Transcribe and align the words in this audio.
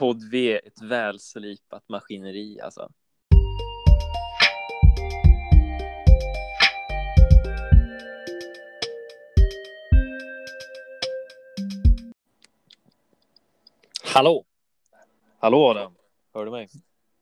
Podd 0.00 0.30
V, 0.30 0.60
ett 0.64 0.82
välslipat 0.82 1.88
maskineri 1.88 2.60
alltså. 2.60 2.88
Hallå! 14.14 14.44
Hallå 15.38 15.68
Adam, 15.70 15.94
hör 16.34 16.44
du 16.44 16.50
mig? 16.50 16.68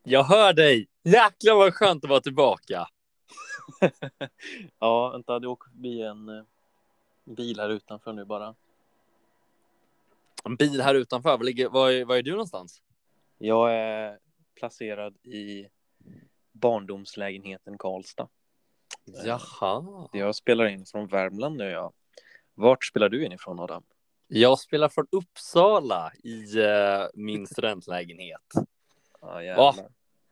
Jag 0.03 0.25
hör 0.25 0.53
dig! 0.53 0.89
Jäklar 1.03 1.55
vad 1.55 1.75
skönt 1.75 2.05
att 2.05 2.11
vara 2.11 2.21
tillbaka. 2.21 2.87
ja, 4.79 5.11
vänta, 5.11 5.39
det 5.39 5.49
åker 5.49 5.71
förbi 5.71 6.03
en 6.03 6.29
eh, 6.29 6.45
bil 7.25 7.61
här 7.61 7.69
utanför 7.69 8.13
nu 8.13 8.25
bara. 8.25 8.55
En 10.45 10.57
bil 10.57 10.81
här 10.81 10.95
utanför. 10.95 11.37
Var, 11.37 11.45
ligger, 11.45 11.69
var, 11.69 11.91
är, 11.91 12.05
var 12.05 12.17
är 12.17 12.23
du 12.23 12.31
någonstans? 12.31 12.83
Jag 13.39 13.75
är 13.75 14.19
placerad 14.55 15.17
i 15.17 15.69
barndomslägenheten 16.53 17.79
Karlstad. 17.79 18.29
Jaha. 19.25 20.09
Jag 20.13 20.35
spelar 20.35 20.67
in 20.67 20.87
från 20.87 21.07
Värmland 21.07 21.57
nu. 21.57 21.65
Ja. 21.65 21.93
Vart 22.55 22.85
spelar 22.85 23.09
du 23.09 23.25
in 23.25 23.33
ifrån 23.33 23.61
Adam? 23.61 23.83
Jag 24.27 24.59
spelar 24.59 24.89
från 24.89 25.07
Uppsala 25.11 26.13
i 26.25 26.61
uh, 26.61 27.07
min 27.15 27.47
studentlägenhet. 27.47 28.53
Ja, 29.21 29.55
Va? 29.57 29.75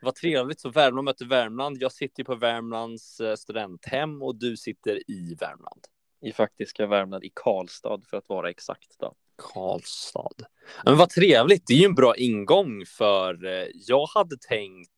Vad 0.02 0.14
trevligt. 0.14 0.60
Så 0.60 0.68
Värmland 0.68 1.04
möter 1.04 1.24
Värmland. 1.24 1.76
Jag 1.80 1.92
sitter 1.92 2.24
på 2.24 2.34
Värmlands 2.34 3.20
uh, 3.20 3.34
studenthem 3.34 4.22
och 4.22 4.36
du 4.36 4.56
sitter 4.56 5.10
i 5.10 5.34
Värmland. 5.40 5.86
I 6.20 6.32
faktiska 6.32 6.86
Värmland, 6.86 7.24
i 7.24 7.32
Karlstad 7.34 8.00
för 8.10 8.16
att 8.16 8.28
vara 8.28 8.50
exakt. 8.50 8.96
Då. 8.98 9.14
Karlstad. 9.38 10.46
Men 10.84 10.96
vad 10.96 11.10
trevligt. 11.10 11.66
Det 11.66 11.74
är 11.74 11.78
ju 11.78 11.84
en 11.84 11.94
bra 11.94 12.16
ingång 12.16 12.86
för 12.86 13.44
uh, 13.44 13.66
jag 13.74 14.06
hade 14.06 14.36
tänkt 14.48 14.90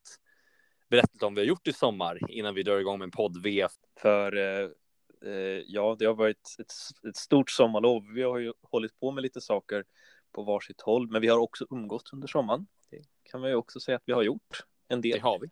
berätta 0.91 1.27
om 1.27 1.35
vad 1.35 1.35
vi 1.35 1.41
har 1.41 1.49
gjort 1.49 1.67
i 1.67 1.73
sommar 1.73 2.19
innan 2.31 2.55
vi 2.55 2.63
drar 2.63 2.79
igång 2.79 2.99
med 2.99 3.07
en 3.07 3.11
podd 3.11 3.43
V. 3.43 3.67
För 4.01 4.37
eh, 4.37 5.63
ja, 5.67 5.97
det 5.99 6.05
har 6.05 6.15
varit 6.15 6.57
ett, 6.59 6.73
ett, 7.09 7.17
stort 7.17 7.51
sommarlov. 7.51 8.03
Vi 8.15 8.23
har 8.23 8.39
ju 8.39 8.53
hållit 8.63 9.01
på 9.01 9.11
med 9.11 9.23
lite 9.23 9.41
saker 9.41 9.85
på 10.33 10.43
varsitt 10.43 10.81
håll, 10.81 11.11
men 11.11 11.23
vi 11.23 11.29
har 11.29 11.39
också 11.39 11.67
umgått 11.71 12.11
under 12.13 12.29
sommaren. 12.29 12.67
Det 12.91 13.03
kan 13.23 13.41
man 13.41 13.51
ju 13.51 13.57
också 13.57 13.81
säga 13.81 13.97
att 13.97 14.03
vi 14.07 14.13
har 14.13 14.23
gjort 14.23 14.65
en 14.89 15.01
del. 15.01 15.13
Det 15.13 15.23
har 15.23 15.39
vi. 15.41 15.51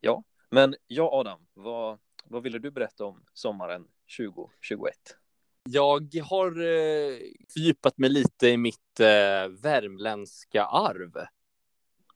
Ja, 0.00 0.24
men 0.50 0.74
ja, 0.86 1.10
Adam, 1.12 1.46
vad, 1.54 1.98
vad 2.24 2.42
ville 2.42 2.58
du 2.58 2.70
berätta 2.70 3.04
om 3.04 3.24
sommaren 3.32 3.88
2021? 4.18 4.94
Jag 5.72 6.14
har 6.24 6.46
eh, 6.50 7.16
fördjupat 7.52 7.98
mig 7.98 8.10
lite 8.10 8.48
i 8.48 8.56
mitt 8.56 9.00
eh, 9.00 9.48
värmländska 9.62 10.64
arv. 10.64 11.12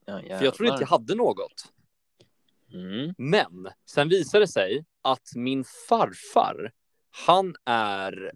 Ja, 0.05 0.21
För 0.39 0.45
jag 0.45 0.55
trodde 0.55 0.71
inte 0.73 0.83
jag 0.83 0.89
hade 0.89 1.15
något. 1.15 1.73
Mm. 2.73 3.15
Men 3.19 3.69
sen 3.87 4.09
visade 4.09 4.45
det 4.45 4.49
sig 4.49 4.85
att 5.03 5.29
min 5.35 5.65
farfar, 5.89 6.73
han 7.27 7.57
är, 7.65 8.33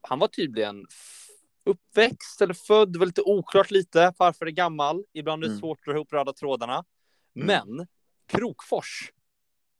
han 0.00 0.18
var 0.18 0.28
tydligen 0.28 0.86
uppväxt 1.64 2.40
eller 2.40 2.54
född, 2.54 2.92
det 2.92 2.98
var 2.98 3.06
lite 3.06 3.22
oklart 3.22 3.70
lite, 3.70 4.12
farfar 4.18 4.46
är 4.46 4.50
gammal, 4.50 5.04
ibland 5.12 5.42
är 5.44 5.46
det 5.48 5.52
Mm. 5.52 5.60
svårt 5.60 5.78
att 5.78 5.84
dra 5.84 5.94
ihop 5.94 6.12
röda 6.12 6.32
trådarna. 6.32 6.84
Mm. 7.36 7.46
Men 7.46 7.86
Krokfors 8.26 9.12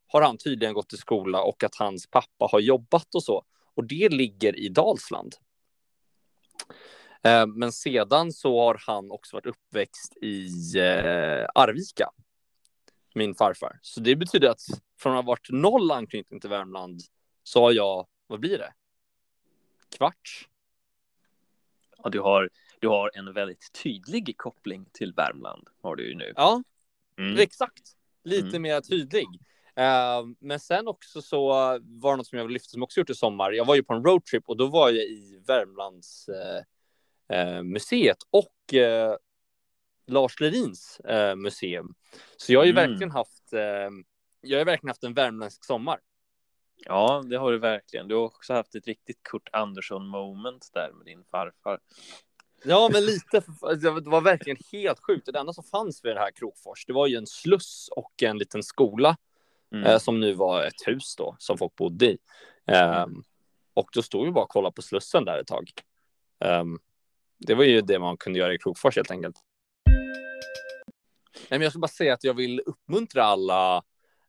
har 0.07 0.21
han 0.21 0.37
tydligen 0.37 0.73
gått 0.73 0.93
i 0.93 0.97
skola 0.97 1.41
och 1.43 1.63
att 1.63 1.75
hans 1.75 2.07
pappa 2.07 2.47
har 2.51 2.59
jobbat 2.59 3.15
och 3.15 3.23
så. 3.23 3.43
Och 3.73 3.83
det 3.83 4.09
ligger 4.09 4.59
i 4.59 4.69
Dalsland. 4.69 5.35
Eh, 7.23 7.47
Men 7.47 7.71
sedan 7.71 8.31
så 8.33 8.59
har 8.61 8.81
han 8.87 9.11
också 9.11 9.35
varit 9.35 9.45
uppväxt 9.45 10.17
i 10.21 10.47
eh, 10.77 11.47
Arvika 11.55 12.09
min 13.15 13.35
farfar. 13.35 13.79
Så 13.81 13.99
det 13.99 14.15
betyder 14.15 14.49
att 14.49 14.61
från 14.99 15.11
att 15.17 15.23
ha 15.25 15.31
varit 15.31 15.49
noll 15.49 15.91
anknytning 15.91 16.39
till 16.39 16.49
Värmland 16.49 17.01
så 17.43 17.61
har 17.61 17.71
jag, 17.71 18.07
vad 18.27 18.39
blir 18.39 18.57
det? 18.57 18.73
Kvarts? 19.97 20.47
Ja, 21.97 22.09
du 22.09 22.19
har, 22.19 22.49
du 22.79 22.87
har 22.87 23.11
en 23.13 23.33
väldigt 23.33 23.71
tydlig 23.83 24.37
koppling 24.37 24.85
till 24.93 25.13
Värmland, 25.13 25.67
har 25.81 25.95
du 25.95 26.07
ju 26.09 26.15
nu. 26.15 26.33
Ja, 26.35 26.63
Mm. 27.17 27.37
exakt. 27.37 27.95
Lite 28.23 28.47
Mm. 28.47 28.61
mer 28.61 28.81
tydlig. 28.81 29.25
Eh, 29.79 30.25
men 30.39 30.59
sen 30.59 30.87
också 30.87 31.21
så 31.21 31.47
var 31.81 32.11
det 32.11 32.17
något 32.17 32.27
som 32.27 32.37
jag 32.37 32.45
vill 32.45 32.53
lyfta 32.53 32.69
som 32.69 32.83
också 32.83 32.99
gjort 32.99 33.09
i 33.09 33.15
sommar. 33.15 33.51
Jag 33.51 33.65
var 33.65 33.75
ju 33.75 33.83
på 33.83 33.93
en 33.93 34.03
roadtrip 34.03 34.43
och 34.49 34.57
då 34.57 34.67
var 34.67 34.89
jag 34.89 35.05
i 35.05 35.43
Värmlands 35.47 36.29
eh, 36.29 36.63
eh, 37.39 37.63
museet 37.63 38.17
och 38.29 38.73
eh, 38.73 39.15
Lars 40.07 40.39
Lerins 40.39 41.01
museum. 41.35 41.93
Så 42.37 42.53
jag 42.53 42.59
har 42.59 42.65
ju 42.65 42.71
Mm. 42.71 42.89
verkligen 42.89 43.11
haft 43.11 43.43
jag 44.41 44.57
har 44.57 44.65
verkligen 44.65 44.89
haft 44.89 45.03
en 45.03 45.13
värmländsk 45.13 45.65
sommar. 45.65 45.99
Ja, 46.85 47.23
det 47.29 47.37
har 47.37 47.51
du 47.51 47.57
verkligen. 47.59 48.07
Du 48.07 48.15
har 48.15 48.21
också 48.23 48.53
haft 48.53 48.75
ett 48.75 48.87
riktigt 48.87 49.23
Kurt 49.23 49.49
Andersson 49.51 50.07
moment 50.07 50.69
där 50.73 50.91
med 50.91 51.05
din 51.05 51.23
farfar. 51.31 51.79
Ja, 52.63 52.89
men 52.93 53.05
lite. 53.05 53.41
för- 53.41 53.75
Det 54.03 54.09
var 54.09 54.21
verkligen 54.21 54.57
helt 54.71 54.99
sjukt. 54.99 55.29
Det 55.33 55.39
enda 55.39 55.53
som 55.53 55.63
fanns 55.63 56.05
vid 56.05 56.15
det 56.15 56.19
här 56.19 56.31
Krokfors, 56.31 56.85
det 56.85 56.93
var 56.93 57.07
ju 57.07 57.15
en 57.15 57.27
sluss 57.27 57.89
och 57.95 58.23
en 58.23 58.37
liten 58.37 58.63
skola 58.63 59.17
Mm. 59.73 59.85
eh, 59.85 59.97
som 59.97 60.19
nu 60.19 60.33
var 60.33 60.63
ett 60.63 60.87
hus 60.87 61.15
då 61.15 61.35
som 61.39 61.57
folk 61.57 61.75
bodde 61.75 62.05
i. 62.05 62.17
Ehm, 62.67 63.23
och 63.73 63.89
då 63.93 64.01
stod 64.01 64.25
vi 64.25 64.31
bara 64.31 64.43
och 64.43 64.49
kollade 64.49 64.73
på 64.73 64.81
slussen 64.81 65.25
där 65.25 65.39
ett 65.39 65.47
tag. 65.47 65.71
Ehm, 66.45 66.79
det 67.37 67.55
var 67.55 67.63
ju 67.63 67.81
det 67.81 67.99
man 67.99 68.17
kunde 68.17 68.39
göra 68.39 68.53
i 68.53 68.57
Krokfors 68.57 68.95
helt 68.95 69.11
enkelt. 69.11 69.35
Nej, 71.49 71.59
men 71.59 71.61
jag 71.61 71.71
ska 71.71 71.79
bara 71.79 71.87
säga 71.87 72.13
att 72.13 72.23
jag 72.23 72.33
vill 72.33 72.61
uppmuntra 72.65 73.23
alla 73.23 73.75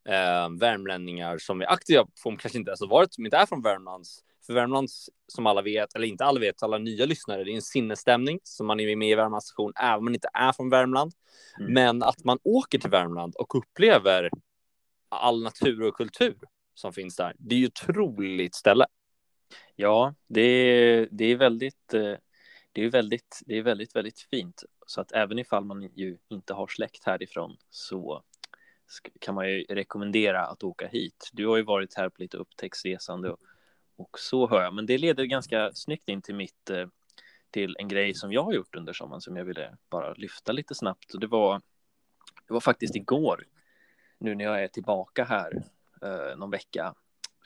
eh, 0.08 0.50
värmlänningar 0.60 1.38
som 1.38 1.60
är 1.60 1.72
aktiva, 1.72 2.06
som 2.14 2.36
kanske 2.36 2.58
inte 2.58 2.70
ens 2.70 2.80
har 2.80 2.88
varit, 2.88 3.14
som 3.14 3.24
inte 3.24 3.36
är 3.36 3.46
från 3.46 3.62
Värmlands. 3.62 4.24
För 4.46 4.54
Värmlands, 4.54 5.10
som 5.26 5.46
alla 5.46 5.62
vet, 5.62 5.94
eller 5.94 6.06
inte 6.06 6.24
alla 6.24 6.40
vet, 6.40 6.62
alla 6.62 6.78
nya 6.78 7.06
lyssnare, 7.06 7.44
det 7.44 7.50
är 7.50 7.54
en 7.54 7.62
sinnesstämning 7.62 8.40
som 8.42 8.66
man 8.66 8.80
är 8.80 8.96
med 8.96 9.10
i 9.10 9.14
Värmlands 9.14 9.46
station, 9.46 9.72
även 9.76 9.98
om 9.98 10.04
man 10.04 10.14
inte 10.14 10.28
är 10.32 10.52
från 10.52 10.70
Värmland. 10.70 11.12
Mm. 11.58 11.72
Men 11.72 12.02
att 12.02 12.24
man 12.24 12.38
åker 12.44 12.78
till 12.78 12.90
Värmland 12.90 13.34
och 13.34 13.54
upplever 13.54 14.30
all 15.10 15.42
natur 15.42 15.82
och 15.82 15.94
kultur 15.94 16.36
som 16.74 16.92
finns 16.92 17.16
där. 17.16 17.34
Det 17.38 17.54
är 17.54 17.58
ju 17.58 17.66
ett 17.66 17.88
otroligt 17.88 18.54
ställe. 18.54 18.86
Ja, 19.76 20.14
det 20.26 20.40
är, 20.40 21.08
det 21.10 21.24
är 21.24 21.36
väldigt, 21.36 21.94
eh, 21.94 22.14
det 22.72 22.84
är 22.84 22.90
väldigt, 22.90 23.42
det 23.46 23.58
är 23.58 23.62
väldigt, 23.62 23.96
väldigt 23.96 24.20
fint. 24.20 24.64
Så 24.86 25.00
att 25.00 25.12
även 25.12 25.38
ifall 25.38 25.64
man 25.64 25.82
ju 25.82 26.18
inte 26.28 26.54
har 26.54 26.66
släkt 26.66 27.04
härifrån 27.04 27.56
så 27.70 28.22
kan 29.20 29.34
man 29.34 29.50
ju 29.50 29.64
rekommendera 29.68 30.46
att 30.46 30.62
åka 30.62 30.88
hit. 30.88 31.30
Du 31.32 31.46
har 31.46 31.56
ju 31.56 31.62
varit 31.62 31.94
här 31.94 32.08
på 32.08 32.22
lite 32.22 32.36
upptäcktsresande 32.36 33.30
och, 33.30 33.40
och 33.96 34.18
så 34.18 34.48
hör 34.48 34.62
jag. 34.62 34.74
Men 34.74 34.86
det 34.86 34.98
leder 34.98 35.24
ganska 35.24 35.70
snyggt 35.74 36.08
in 36.08 36.22
till 36.22 36.34
mitt, 36.34 36.70
eh, 36.70 36.86
till 37.50 37.76
en 37.78 37.88
grej 37.88 38.14
som 38.14 38.32
jag 38.32 38.42
har 38.42 38.52
gjort 38.52 38.74
under 38.74 38.92
sommaren 38.92 39.20
som 39.20 39.36
jag 39.36 39.44
ville 39.44 39.76
bara 39.90 40.14
lyfta 40.14 40.52
lite 40.52 40.74
snabbt. 40.74 41.14
Och 41.14 41.20
det 41.20 41.26
var, 41.26 41.60
det 42.46 42.52
var 42.52 42.60
faktiskt 42.60 42.96
igår, 42.96 43.46
nu 44.20 44.34
när 44.34 44.44
jag 44.44 44.62
är 44.62 44.68
tillbaka 44.68 45.24
här 45.24 45.62
eh, 46.02 46.36
någon 46.36 46.50
vecka 46.50 46.94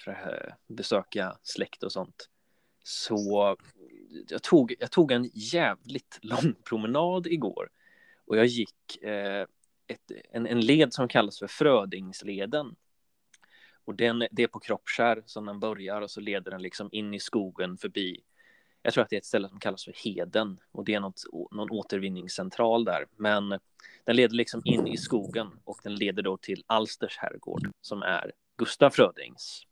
för 0.05 0.11
att 0.11 0.27
eh, 0.27 0.55
besöka 0.67 1.39
släkt 1.43 1.83
och 1.83 1.93
sånt. 1.93 2.29
Så 2.83 3.57
jag 4.29 4.43
tog, 4.43 4.75
jag 4.79 4.91
tog 4.91 5.13
en 5.13 5.31
jävligt 5.33 6.19
lång 6.23 6.55
promenad 6.69 7.27
igår 7.27 7.69
och 8.27 8.37
jag 8.37 8.47
gick 8.47 9.03
eh, 9.03 9.47
ett, 9.87 10.13
en, 10.31 10.47
en 10.47 10.61
led 10.61 10.93
som 10.93 11.09
kallas 11.09 11.39
för 11.39 11.47
Frödingsleden. 11.47 12.77
Och 13.85 13.95
den, 13.95 14.27
det 14.31 14.43
är 14.43 14.49
på 14.49 14.61
Kroppskär 14.61 15.23
som 15.27 15.47
den 15.47 15.61
börjar 15.61 16.01
och 16.01 16.11
så 16.11 16.21
leder 16.21 16.51
den 16.51 16.63
liksom 16.63 16.89
in 16.93 17.15
i 17.15 17.21
skogen 17.21 17.77
förbi. 17.77 18.23
Jag 18.87 18.95
tror 18.95 19.05
att 19.05 19.11
det 19.11 19.17
är 19.17 19.19
ett 19.19 19.25
ställe 19.25 19.49
som 19.49 19.61
kallas 19.61 19.85
för 19.85 19.93
Heden 20.05 20.61
och 20.73 20.85
det 20.85 20.95
är 20.95 21.01
något, 21.01 21.23
någon 21.51 21.71
återvinningscentral 21.71 22.85
där. 22.85 23.07
Men 23.17 23.49
den 24.05 24.17
leder 24.17 24.35
liksom 24.35 24.63
in 24.65 24.87
i 24.87 24.97
skogen 24.97 25.51
och 25.65 25.81
den 25.83 25.95
leder 25.95 26.23
då 26.23 26.37
till 26.37 26.65
Alsters 26.67 27.17
herrgård 27.19 27.71
som 27.81 28.03
är 28.03 28.33
Gustaf 28.57 28.95
Frödings 28.95 29.63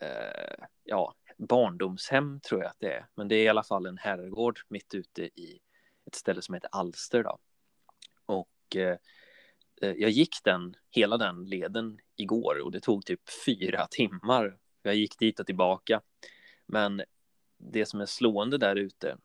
eh, 0.00 0.64
ja, 0.84 1.14
barndomshem 1.38 2.40
tror 2.40 2.60
jag 2.60 2.70
att 2.70 2.80
det 2.80 2.92
är. 2.92 3.06
Men 3.14 3.28
det 3.28 3.36
är 3.36 3.44
i 3.44 3.48
alla 3.48 3.62
fall 3.62 3.86
en 3.86 3.98
herrgård 3.98 4.60
mitt 4.68 4.94
ute 4.94 5.22
i 5.22 5.60
ett 6.06 6.14
ställe 6.14 6.42
som 6.42 6.54
heter 6.54 6.70
Alster 6.72 7.22
då. 7.22 7.38
Och 8.26 8.76
eh, 8.76 8.96
eh 9.82 9.92
jag 9.92 10.10
gick 10.10 10.36
den, 10.44 10.76
hela 10.90 11.16
den 11.16 11.44
leden 11.44 11.98
igår 12.16 12.60
och 12.64 12.72
det 12.72 12.80
tog 12.80 13.06
typ 13.06 13.20
fyra 13.46 13.86
timmar. 13.90 14.58
Jag 14.82 14.94
gick 14.94 15.18
dit 15.18 15.40
och 15.40 15.46
tillbaka. 15.46 16.00
Men 16.66 17.02
det 17.58 17.86
som 17.86 18.00
är 18.00 18.06
slående 18.06 18.58
där 18.58 18.76
ute 18.76 19.16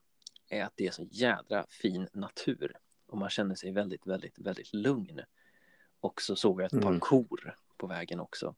är 0.49 0.63
att 0.63 0.73
det 0.75 0.87
är 0.87 0.91
så 0.91 1.07
jädra 1.11 1.65
fin 1.69 2.07
natur 2.13 2.77
och 3.07 3.17
man 3.17 3.29
känner 3.29 3.55
sig 3.55 3.71
väldigt, 3.71 4.07
väldigt, 4.07 4.39
väldigt 4.39 4.73
lugn. 4.73 5.21
Och 5.99 6.21
så 6.21 6.35
såg 6.35 6.61
jag 6.61 6.65
ett 6.65 6.81
par 6.81 6.89
Mm. 6.89 6.99
kor 6.99 7.55
på 7.77 7.87
vägen 7.87 8.19
också. 8.19 8.55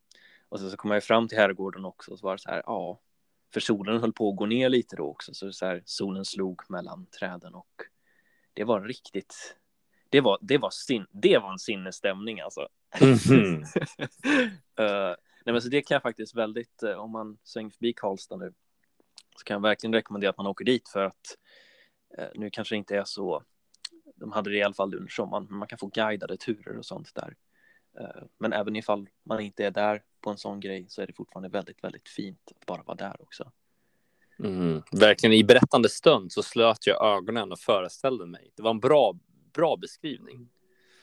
Och 0.50 0.60
så, 0.60 0.70
så 0.70 0.78
kom 0.78 0.92
jag 0.92 1.04
fram 1.04 1.28
till 1.28 1.38
herrgården 1.38 1.86
också 1.86 2.12
och 2.12 2.20
så 2.20 2.26
var 2.26 2.36
det 2.36 2.42
så 2.42 2.50
här, 2.50 2.64
ja, 2.66 3.00
för 3.54 3.60
solen 3.60 4.00
höll 4.00 4.14
på 4.14 4.30
att 4.30 4.36
gå 4.36 4.46
ner 4.46 4.70
lite 4.70 4.96
då 4.96 5.04
också, 5.04 5.34
så, 5.34 5.52
så 5.52 5.66
här, 5.66 5.84
solen 5.86 6.26
slog 6.26 6.62
mellan 6.70 7.06
träden 7.06 7.56
och 7.56 7.82
det 8.54 8.64
var 8.64 8.82
riktigt, 8.82 9.58
det 10.10 10.22
var, 10.22 10.38
det 10.42 10.58
var, 10.58 10.70
sin, 10.70 11.06
det 11.12 11.38
var 11.38 11.52
en 11.52 11.60
sinnesstämning 11.60 12.40
alltså. 12.40 12.68
Mhm. 13.02 13.64
Eh, 14.78 15.16
nej, 15.46 15.54
men 15.54 15.62
så 15.62 15.70
det 15.70 15.82
kan 15.82 15.96
jag 15.96 16.02
faktiskt 16.02 16.36
väldigt, 16.36 16.84
eh, 16.84 16.92
om 16.94 17.12
man 17.12 17.38
svänger 17.44 17.70
förbi 17.70 17.94
Karlstad 17.94 18.38
nu, 18.38 18.54
så 19.36 19.44
kan 19.44 19.56
jag 19.56 19.62
verkligen 19.62 19.94
rekommendera 19.94 20.30
att 20.30 20.38
man 20.38 20.48
åker 20.48 20.66
dit 20.66 20.90
för 20.90 21.06
att 21.06 21.38
eh, 22.18 22.28
nu 22.36 22.50
kanske 22.50 22.76
det 22.76 22.78
inte 22.78 22.98
är 22.98 23.04
så, 23.04 23.44
de 24.16 24.32
hade 24.32 24.50
det 24.50 24.58
i 24.58 24.64
alla 24.64 24.74
fall 24.74 24.96
under 24.96 25.12
sommaren, 25.12 25.48
men 25.50 25.60
man 25.60 25.68
kan 25.68 25.80
få 25.80 25.88
guidade 25.88 26.38
turer 26.38 26.78
och 26.78 26.86
sånt 26.86 27.16
där. 27.16 27.36
Eh, 28.00 28.24
men 28.38 28.54
även 28.54 28.76
ifall 28.76 29.10
man 29.24 29.40
inte 29.40 29.66
är 29.66 29.72
där 29.72 30.04
på 30.22 30.30
en 30.30 30.38
sån 30.38 30.60
grej 30.60 30.86
så 30.90 31.02
är 31.02 31.08
det 31.08 31.14
fortfarande 31.14 31.50
väldigt, 31.50 31.84
väldigt 31.84 32.10
fint 32.10 32.52
att 32.60 32.66
bara 32.66 32.84
vara 32.84 32.98
där 32.98 33.22
också. 33.22 33.52
Mm. 34.40 34.82
Verkligen 34.92 35.34
i 35.34 35.44
berättande 35.44 35.90
stund 35.90 36.32
så 36.32 36.44
slöt 36.44 36.88
jag 36.88 37.18
ögonen 37.18 37.52
och 37.52 37.60
föreställde 37.60 38.26
mig. 38.26 38.52
Det 38.56 38.64
var 38.64 38.72
en 38.72 38.80
bra, 38.80 39.16
bra 39.54 39.78
beskrivning. 39.78 40.50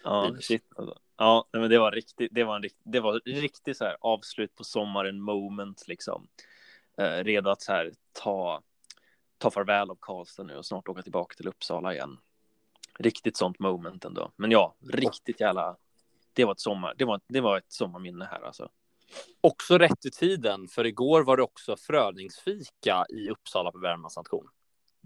Ja, 0.05 0.25
Linus. 0.25 0.45
shit. 0.45 0.65
Alltså. 0.77 0.99
Ja, 1.17 1.49
men 1.53 1.71
det 1.71 1.79
var 1.79 1.93
riktigt. 1.93 2.29
Det 2.35 2.45
var 2.45 2.57
en 2.57 2.63
rikt, 2.63 2.77
det 2.85 3.01
var 3.01 3.21
riktigt 3.25 3.77
så 3.77 3.85
här 3.85 3.97
avslut 4.01 4.55
på 4.55 4.65
sommaren 4.65 5.21
moment 5.21 5.89
liksom. 5.89 6.29
Eh, 6.99 7.25
redo 7.25 7.51
att 7.51 7.63
så 7.63 7.73
här 7.73 7.93
ta 8.13 8.63
ta 9.39 9.51
farväl 9.51 9.91
av 9.91 9.99
Karlstad 10.01 10.43
nu 10.43 10.57
och 10.57 10.67
snart 10.67 10.89
åka 10.89 11.03
tillbaka 11.03 11.35
till 11.35 11.49
Uppsala 11.49 11.95
igen. 11.95 12.19
Riktigt 12.99 13.37
sånt 13.37 13.59
moment 13.59 14.05
ändå. 14.05 14.33
Men 14.37 14.51
ja, 14.51 14.75
riktigt 14.93 15.41
jävla. 15.41 15.77
Det 16.33 16.45
var 16.45 16.53
ett 16.53 16.61
sommar. 16.61 16.95
Det 16.97 17.05
var, 17.05 17.21
det 17.29 17.41
var 17.41 17.59
ett 17.59 17.73
sommarminne 17.73 18.25
här 18.25 18.43
alltså. 18.43 18.69
Också 19.41 19.79
rätt 19.79 20.05
i 20.05 20.11
tiden, 20.11 20.69
för 20.69 20.87
igår 20.87 21.23
var 21.23 21.37
det 21.37 21.43
också 21.43 21.77
fröningsfika 21.77 23.07
i 23.09 23.29
Uppsala 23.31 23.73
på 23.73 23.79
Värmlands 23.79 24.17
nation. 24.17 24.49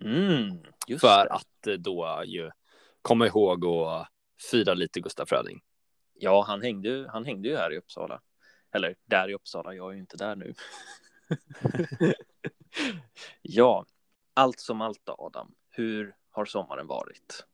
Mm, 0.01 0.63
För 1.01 1.25
det. 1.25 1.33
att 1.33 1.67
eh, 1.67 1.75
då 1.75 2.23
ju 2.27 2.51
komma 3.03 3.27
ihåg 3.27 3.65
och 3.65 4.07
fira 4.51 4.75
lite 4.75 5.01
Gustaf 5.01 5.29
Fröding. 5.29 5.63
Ja, 6.15 6.45
han 6.47 6.63
hängde. 6.63 7.09
Han 7.13 7.25
hängde 7.25 7.49
ju 7.49 7.57
här 7.57 7.73
i 7.73 7.79
Uppsala. 7.79 8.21
Eller 8.73 8.97
där 9.05 9.29
i 9.31 9.35
Uppsala. 9.35 9.75
Jag 9.75 9.91
är 9.91 9.95
ju 9.95 10.01
inte 10.01 10.17
där 10.17 10.37
nu. 10.37 10.55
ja, 13.43 13.87
allt 14.35 14.61
som 14.61 14.81
allt 14.81 15.01
då, 15.05 15.15
Adam. 15.19 15.55
Hur 15.71 16.15
har 16.31 16.45
sommaren 16.45 16.87
varit? 16.87 17.47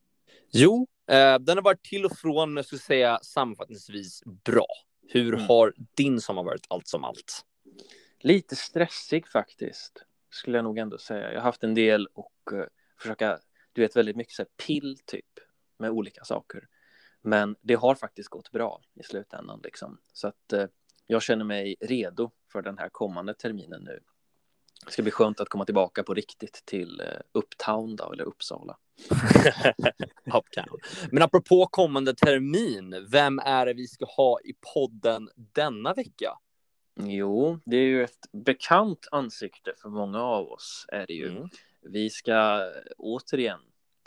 Jo, 0.52 0.86
eh, 1.06 1.38
den 1.38 1.56
har 1.56 1.62
varit 1.62 1.82
till 1.84 2.04
och 2.04 2.18
från, 2.18 2.50
men 2.50 2.56
jag 2.56 2.66
skulle 2.66 2.78
säga 2.80 3.18
sammanfattningsvis 3.22 4.22
bra. 4.44 4.66
Hur 5.08 5.34
Mm. 5.34 5.46
har 5.46 5.74
din 5.94 6.20
sommar 6.20 6.42
varit 6.42 6.66
allt 6.68 6.88
som 6.88 7.04
allt? 7.04 7.44
Lite 8.20 8.56
stressig 8.56 9.28
faktiskt, 9.28 10.04
skulle 10.30 10.58
jag 10.58 10.64
nog 10.64 10.78
ändå 10.78 10.98
säga. 10.98 11.32
Jag 11.32 11.40
har 11.40 11.44
haft 11.44 11.64
en 11.64 11.74
del 11.74 12.06
och 12.14 12.52
eh, 12.52 12.64
försöka, 12.98 13.38
du 13.72 13.80
vet 13.80 13.96
väldigt 13.96 14.16
mycket 14.16 14.34
så 14.34 14.42
här 14.42 14.48
pill 14.66 14.98
typ 15.04 15.26
med 15.78 15.90
olika 15.90 16.24
saker. 16.24 16.68
Men 17.20 17.56
det 17.60 17.74
har 17.74 17.94
faktiskt 17.94 18.28
gått 18.28 18.50
bra 18.50 18.82
i 18.94 19.02
slutändan 19.02 19.60
liksom. 19.64 19.98
Så 20.12 20.28
att 20.28 20.52
eh, 20.52 20.66
jag 21.06 21.22
känner 21.22 21.44
mig 21.44 21.76
redo 21.80 22.30
för 22.52 22.62
den 22.62 22.78
här 22.78 22.88
kommande 22.88 23.34
terminen 23.34 23.82
nu. 23.84 24.00
Det 24.86 24.92
ska 24.92 25.02
bli 25.02 25.12
skönt 25.12 25.40
att 25.40 25.48
komma 25.48 25.64
tillbaka 25.64 26.02
på 26.02 26.14
riktigt 26.14 26.62
till 26.64 27.00
eh, 27.00 27.06
Uptown 27.32 27.96
då, 27.96 28.12
eller 28.12 28.24
Uppsala. 28.24 28.76
Uptown. 30.34 30.78
Men 31.10 31.22
apropå 31.22 31.66
kommande 31.70 32.14
termin, 32.14 33.06
vem 33.10 33.38
är 33.38 33.66
det 33.66 33.74
vi 33.74 33.86
ska 33.86 34.04
ha 34.04 34.40
i 34.40 34.52
podden 34.74 35.28
denna 35.34 35.94
vecka? 35.94 36.38
Jo, 37.00 37.60
det 37.64 37.76
är 37.76 37.86
ju 37.86 38.04
ett 38.04 38.32
bekant 38.32 39.08
ansikte 39.10 39.74
för 39.82 39.88
många 39.88 40.22
av 40.22 40.48
oss 40.48 40.86
är 40.88 41.06
det 41.06 41.12
ju. 41.12 41.28
Mm. 41.28 41.48
Vi 41.82 42.10
ska 42.10 42.70
återigen 42.98 43.60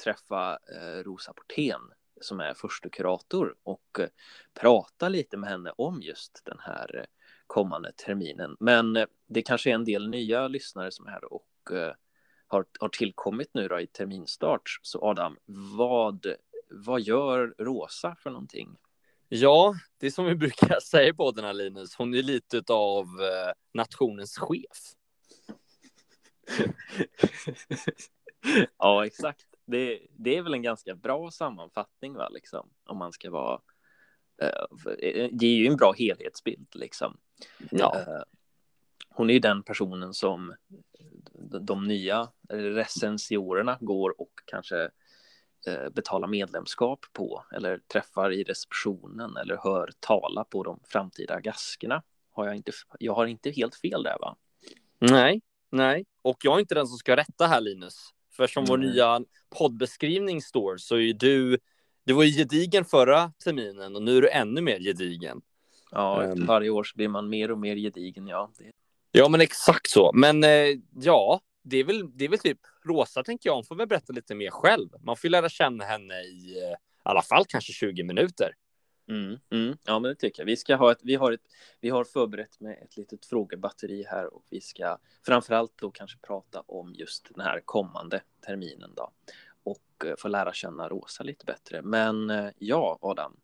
träffa 0.03 0.53
eh, 0.53 1.03
Rosa 1.03 1.33
Portén 1.33 1.81
som 2.21 2.39
är 2.39 2.53
första 2.53 2.89
kurator 2.89 3.55
och 3.63 3.99
eh, 3.99 4.07
prata 4.53 5.09
lite 5.09 5.37
med 5.37 5.49
henne 5.49 5.71
om 5.77 6.01
just 6.01 6.41
den 6.45 6.57
här 6.59 6.97
eh, 6.97 7.05
kommande 7.47 7.91
terminen. 7.91 8.57
Men 8.59 8.95
eh, 8.95 9.05
det 9.27 9.41
kanske 9.41 9.69
är 9.69 9.75
en 9.75 9.85
del 9.85 10.09
nya 10.09 10.47
lyssnare 10.47 10.91
som 10.91 11.07
är 11.07 11.11
här 11.11 11.33
och 11.33 11.71
eh, 11.71 11.93
har, 12.47 12.65
har 12.79 12.89
tillkommit 12.89 13.49
nu 13.53 13.67
då 13.67 13.79
i 13.79 13.87
terminstart. 13.87 14.79
Så 14.81 15.09
Adam, 15.09 15.37
vad, 15.77 16.25
vad 16.69 17.01
gör 17.01 17.55
Rosa 17.57 18.15
för 18.15 18.29
någonting? 18.29 18.77
Ja, 19.29 19.75
det 19.97 20.07
är 20.07 20.11
som 20.11 20.25
vi 20.25 20.35
brukar 20.35 20.79
säga 20.79 21.13
på 21.13 21.31
den 21.31 21.45
här 21.45 21.53
Linus. 21.53 21.95
Hon 21.95 22.13
är 22.13 22.23
lite 22.23 22.73
av 22.73 23.05
eh, 23.05 23.53
nationens 23.73 24.37
chef. 24.37 24.95
ja, 28.77 29.05
exakt. 29.05 29.45
Det, 29.65 30.07
det 30.11 30.37
är 30.37 30.41
väl 30.41 30.53
en 30.53 30.61
ganska 30.61 30.95
bra 30.95 31.31
sammanfattning, 31.31 32.13
va, 32.13 32.29
liksom, 32.29 32.69
om 32.85 32.97
man 32.97 33.11
ska 33.11 33.31
vara... 33.31 33.61
Eh, 34.41 34.77
för- 34.83 35.05
eh, 35.05 35.29
är 35.41 35.55
ju 35.57 35.67
en 35.67 35.75
bra 35.75 35.93
helhetsbild, 35.97 36.67
liksom. 36.75 37.17
Ja, 37.71 37.95
Eh, 37.99 38.23
hon 39.09 39.29
är 39.29 39.33
ju 39.33 39.39
den 39.39 39.63
personen 39.63 40.13
som 40.13 40.55
de, 41.61 41.87
nya 41.87 42.31
recensiorerna 42.49 43.77
går 43.81 44.21
och 44.21 44.31
kanske 44.45 44.89
eh, 45.67 45.89
betalar 45.89 46.27
medlemskap 46.27 47.05
på 47.13 47.45
eller 47.55 47.77
träffar 47.77 48.31
i 48.31 48.43
receptionen 48.43 49.37
eller 49.37 49.57
hör 49.63 49.91
tala 49.99 50.43
på 50.43 50.63
de 50.63 50.79
framtida 50.87 51.39
gaskerna. 51.39 52.03
Har 52.31 52.45
jag, 52.45 52.55
inte, 52.55 52.71
jag 52.99 53.13
har 53.15 53.25
inte 53.25 53.51
helt 53.51 53.75
fel 53.75 54.03
där, 54.03 54.17
va? 54.19 54.35
nej, 54.99 55.41
nej. 55.69 56.05
Och 56.21 56.37
jag 56.43 56.55
är 56.55 56.59
inte 56.59 56.75
den 56.75 56.87
som 56.87 56.97
ska 56.97 57.15
rätta 57.15 57.47
här 57.47 57.61
Linus. 57.61 58.09
För 58.31 58.47
som 58.47 58.65
vår 58.65 58.77
Nej. 58.77 58.89
nya 58.89 59.21
poddbeskrivning 59.49 60.41
står 60.41 60.77
så 60.77 60.95
är 60.95 60.99
ju 60.99 61.13
du, 61.13 61.59
du 62.05 62.13
var 62.13 62.23
ju 62.23 62.31
gedigen 62.31 62.85
förra 62.85 63.31
terminen 63.43 63.95
och 63.95 64.01
nu 64.01 64.17
är 64.17 64.21
du 64.21 64.29
ännu 64.29 64.61
mer 64.61 64.79
gedigen. 64.79 65.41
Ja, 65.91 66.23
Ehm. 66.23 66.31
efter 66.31 66.45
varje 66.45 66.69
år 66.69 66.83
så 66.83 66.95
blir 66.95 67.07
man 67.07 67.29
mer 67.29 67.51
och 67.51 67.59
mer 67.59 67.75
gedigen, 67.75 68.27
ja. 68.27 68.51
Det, 68.57 68.71
Ja, 69.11 69.29
men 69.29 69.41
exakt 69.41 69.89
så. 69.89 70.11
Men 70.13 70.43
eh, 70.43 70.49
ja, 70.95 71.41
det 71.63 71.77
är, 71.77 71.83
väl, 71.83 72.17
det 72.17 72.25
är 72.25 72.29
väl 72.29 72.39
typ 72.39 72.59
Rosa 72.85 73.23
tänker 73.23 73.49
jag. 73.49 73.55
Hon 73.55 73.63
får 73.63 73.75
väl 73.75 73.87
berätta 73.87 74.13
lite 74.13 74.35
mer 74.35 74.49
själv. 74.49 74.89
Man 75.03 75.15
får 75.17 75.27
ju 75.27 75.31
lära 75.31 75.49
känna 75.49 75.83
henne 75.83 76.13
i 76.21 76.63
eh, 76.71 76.77
alla 77.03 77.21
fall 77.21 77.45
kanske 77.47 77.73
20 77.73 78.03
minuter. 78.03 78.53
Mm, 79.09 79.37
mm, 79.51 79.77
ja, 79.85 79.99
men 79.99 80.09
det 80.09 80.15
tycker 80.15 80.41
jag. 80.41 80.45
Vi, 80.45 80.55
ska 80.57 80.75
ha 80.75 80.91
ett, 80.91 80.99
vi, 81.03 81.15
har 81.15 81.31
ett, 81.31 81.41
vi 81.81 81.89
har 81.89 82.03
förberett 82.03 82.59
med 82.59 82.77
ett 82.83 82.97
litet 82.97 83.25
frågebatteri 83.25 84.05
här 84.07 84.33
och 84.33 84.43
vi 84.49 84.61
ska 84.61 84.97
framförallt 85.25 85.73
då 85.75 85.91
kanske 85.91 86.17
prata 86.27 86.61
om 86.61 86.93
just 86.93 87.27
den 87.35 87.45
här 87.45 87.61
kommande 87.65 88.21
terminen 88.45 88.91
då 88.95 89.11
och 89.65 90.05
eh, 90.05 90.15
få 90.17 90.27
lära 90.27 90.53
känna 90.53 90.89
Rosa 90.89 91.23
lite 91.23 91.45
bättre. 91.45 91.81
Men 91.81 92.29
eh, 92.29 92.49
ja, 92.57 92.97
Adam, 93.01 93.37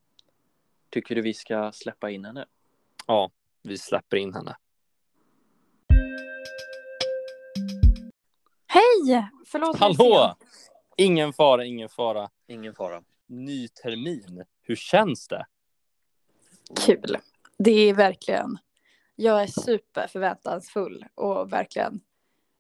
tycker 0.90 1.16
du 1.16 1.22
vi 1.22 1.34
ska 1.34 1.72
släppa 1.72 2.10
in 2.10 2.26
henne? 2.26 2.46
Ja, 3.08 3.32
vi 3.62 3.78
släpper 3.78 4.18
in 4.18 4.34
henne. 4.34 4.58
Hej! 8.68 9.30
Förlåt 9.46 9.78
Hallå! 9.78 10.36
Ingen 10.98 11.34
fara, 11.34 11.66
ingen 11.66 11.90
fara. 11.90 12.30
Ingen 12.48 12.76
fara. 12.76 13.04
Ny 13.28 13.68
termin. 13.68 14.44
Hur 14.62 14.76
känns 14.76 15.28
det? 15.28 15.46
Kul. 16.86 17.18
Det 17.58 17.90
är 17.90 17.94
verkligen. 17.94 18.58
Jag 19.16 19.44
är 19.44 19.48
super 19.48 20.08
förväntansfull 20.08 21.06
och 21.16 21.54
verkligen 21.54 22.02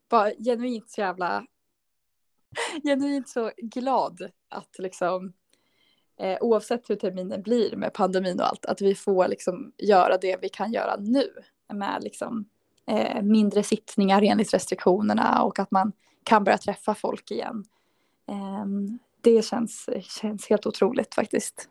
bara 0.10 0.32
genuint 0.32 0.90
så 0.90 1.02
jävla 1.02 1.46
genuint 2.84 3.30
så 3.30 3.52
glad 3.58 4.32
att 4.50 4.76
liksom 4.80 5.34
eh, 6.20 6.38
oavsett 6.42 6.90
hur 6.90 6.96
terminen 6.96 7.42
blir 7.42 7.76
med 7.76 7.94
pandemin 7.94 8.40
och 8.40 8.48
allt 8.48 8.66
att 8.66 8.82
vi 8.82 8.96
får 8.96 9.28
liksom 9.28 9.72
göra 9.78 10.18
det 10.18 10.38
vi 10.42 10.50
kan 10.50 10.74
göra 10.74 10.96
nu 11.00 11.28
med 11.74 12.04
liksom 12.04 12.46
eh, 12.88 13.22
mindre 13.22 13.64
sittningar 13.64 14.22
enligt 14.22 14.54
restriktionerna 14.54 15.44
och 15.44 15.60
att 15.60 15.72
man 15.72 15.92
kan 16.24 16.44
börja 16.44 16.58
träffa 16.58 16.96
folk 16.96 17.32
igen. 17.32 17.66
Ehm, 18.28 19.00
det 19.22 19.46
känns, 19.46 19.90
känns 20.22 20.50
helt 20.50 20.66
otroligt 20.66 21.16
faktiskt. 21.16 21.70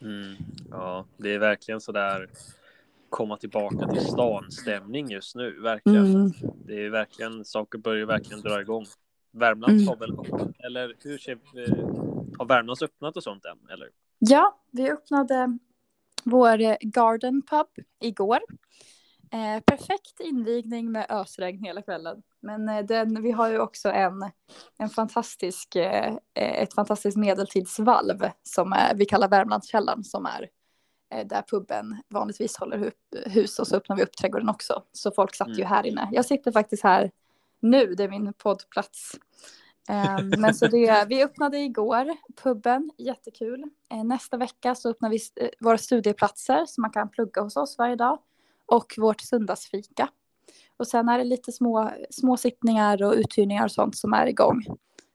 Mm, 0.00 0.36
ja, 0.70 1.06
det 1.16 1.34
är 1.34 1.38
verkligen 1.38 1.80
så 1.80 1.92
där 1.92 2.30
komma 3.08 3.36
tillbaka 3.36 3.86
till 3.86 4.00
stan-stämning 4.00 5.10
just 5.10 5.36
nu, 5.36 5.60
verkligen. 5.60 6.14
Mm. 6.14 6.32
Det 6.66 6.84
är 6.84 6.90
verkligen, 6.90 7.44
saker 7.44 7.78
börjar 7.78 8.06
verkligen 8.06 8.40
dra 8.40 8.60
igång. 8.60 8.84
Värmland 9.32 9.72
Mm. 9.72 9.88
har 9.88 9.96
väl 9.96 10.10
eller 10.66 10.96
hur 11.04 11.18
ser 11.18 11.32
eh, 11.32 11.76
har 12.38 12.44
Värmlands 12.46 12.82
öppnat 12.82 13.16
och 13.16 13.22
sånt 13.22 13.44
än, 13.44 13.58
eller? 13.72 13.88
Ja, 14.18 14.60
vi 14.70 14.90
öppnade 14.90 15.58
vår 16.24 16.60
eh, 16.60 16.76
Garden 16.80 17.42
Pub 17.42 17.66
igår. 18.00 18.38
Eh, 19.32 19.60
perfekt 19.66 20.20
invigning 20.20 20.92
med 20.92 21.06
ösregn 21.10 21.64
hela 21.64 21.82
kvällen. 21.82 22.22
Men 22.40 22.68
eh, 22.68 22.84
den, 22.84 23.22
vi 23.22 23.30
har 23.30 23.48
ju 23.50 23.58
också 23.58 23.88
en, 23.90 24.30
en 24.78 24.88
fantastisk, 24.90 25.76
eh, 25.76 26.06
eh, 26.34 26.62
ett 26.62 26.74
fantastiskt 26.74 27.16
medeltidsvalv 27.16 28.28
som 28.42 28.72
är, 28.72 28.94
vi 28.94 29.04
kallar 29.04 29.28
Värmlandskällaren 29.28 30.04
som 30.04 30.26
är 30.26 30.48
där 31.24 31.42
puben 31.50 32.02
vanligtvis 32.08 32.56
håller 32.56 32.92
hus 33.26 33.58
och 33.58 33.66
så 33.66 33.76
öppnar 33.76 33.96
vi 33.96 34.02
upp 34.02 34.12
trädgården 34.16 34.48
också. 34.48 34.82
Så 34.92 35.10
folk 35.10 35.34
satt 35.34 35.48
ju 35.48 35.52
Mm. 35.54 35.66
här 35.66 35.86
inne. 35.86 36.08
Jag 36.12 36.24
sitter 36.24 36.52
faktiskt 36.52 36.82
här 36.82 37.10
nu, 37.60 37.94
det 37.94 38.04
är 38.04 38.08
min 38.08 38.32
poddplats. 38.32 39.16
Eh, 39.90 40.18
men 40.38 40.54
så 40.54 40.66
det, 40.66 41.06
vi 41.08 41.24
öppnade 41.24 41.58
igår 41.58 42.16
puben, 42.42 42.90
jättekul. 42.98 43.64
Eh, 43.92 44.04
nästa 44.04 44.36
vecka 44.36 44.74
så 44.74 44.90
öppnar 44.90 45.10
vi 45.10 45.18
eh, 45.40 45.48
våra 45.60 45.78
studieplatser 45.78 46.66
så 46.66 46.80
man 46.80 46.90
kan 46.90 47.10
plugga 47.10 47.42
hos 47.42 47.56
oss 47.56 47.78
varje 47.78 47.96
dag. 47.96 48.18
Och 48.66 48.94
vårt 48.96 49.20
söndagsfika. 49.20 50.08
Och 50.76 50.86
sen 50.86 51.08
är 51.08 51.18
det 51.18 51.24
lite 51.24 51.52
små, 51.52 51.90
små 52.10 52.36
sittningar 52.36 53.02
och 53.02 53.12
uthyrningar 53.12 53.64
och 53.64 53.72
sånt 53.72 53.96
som 53.96 54.12
är 54.12 54.26
igång. 54.26 54.64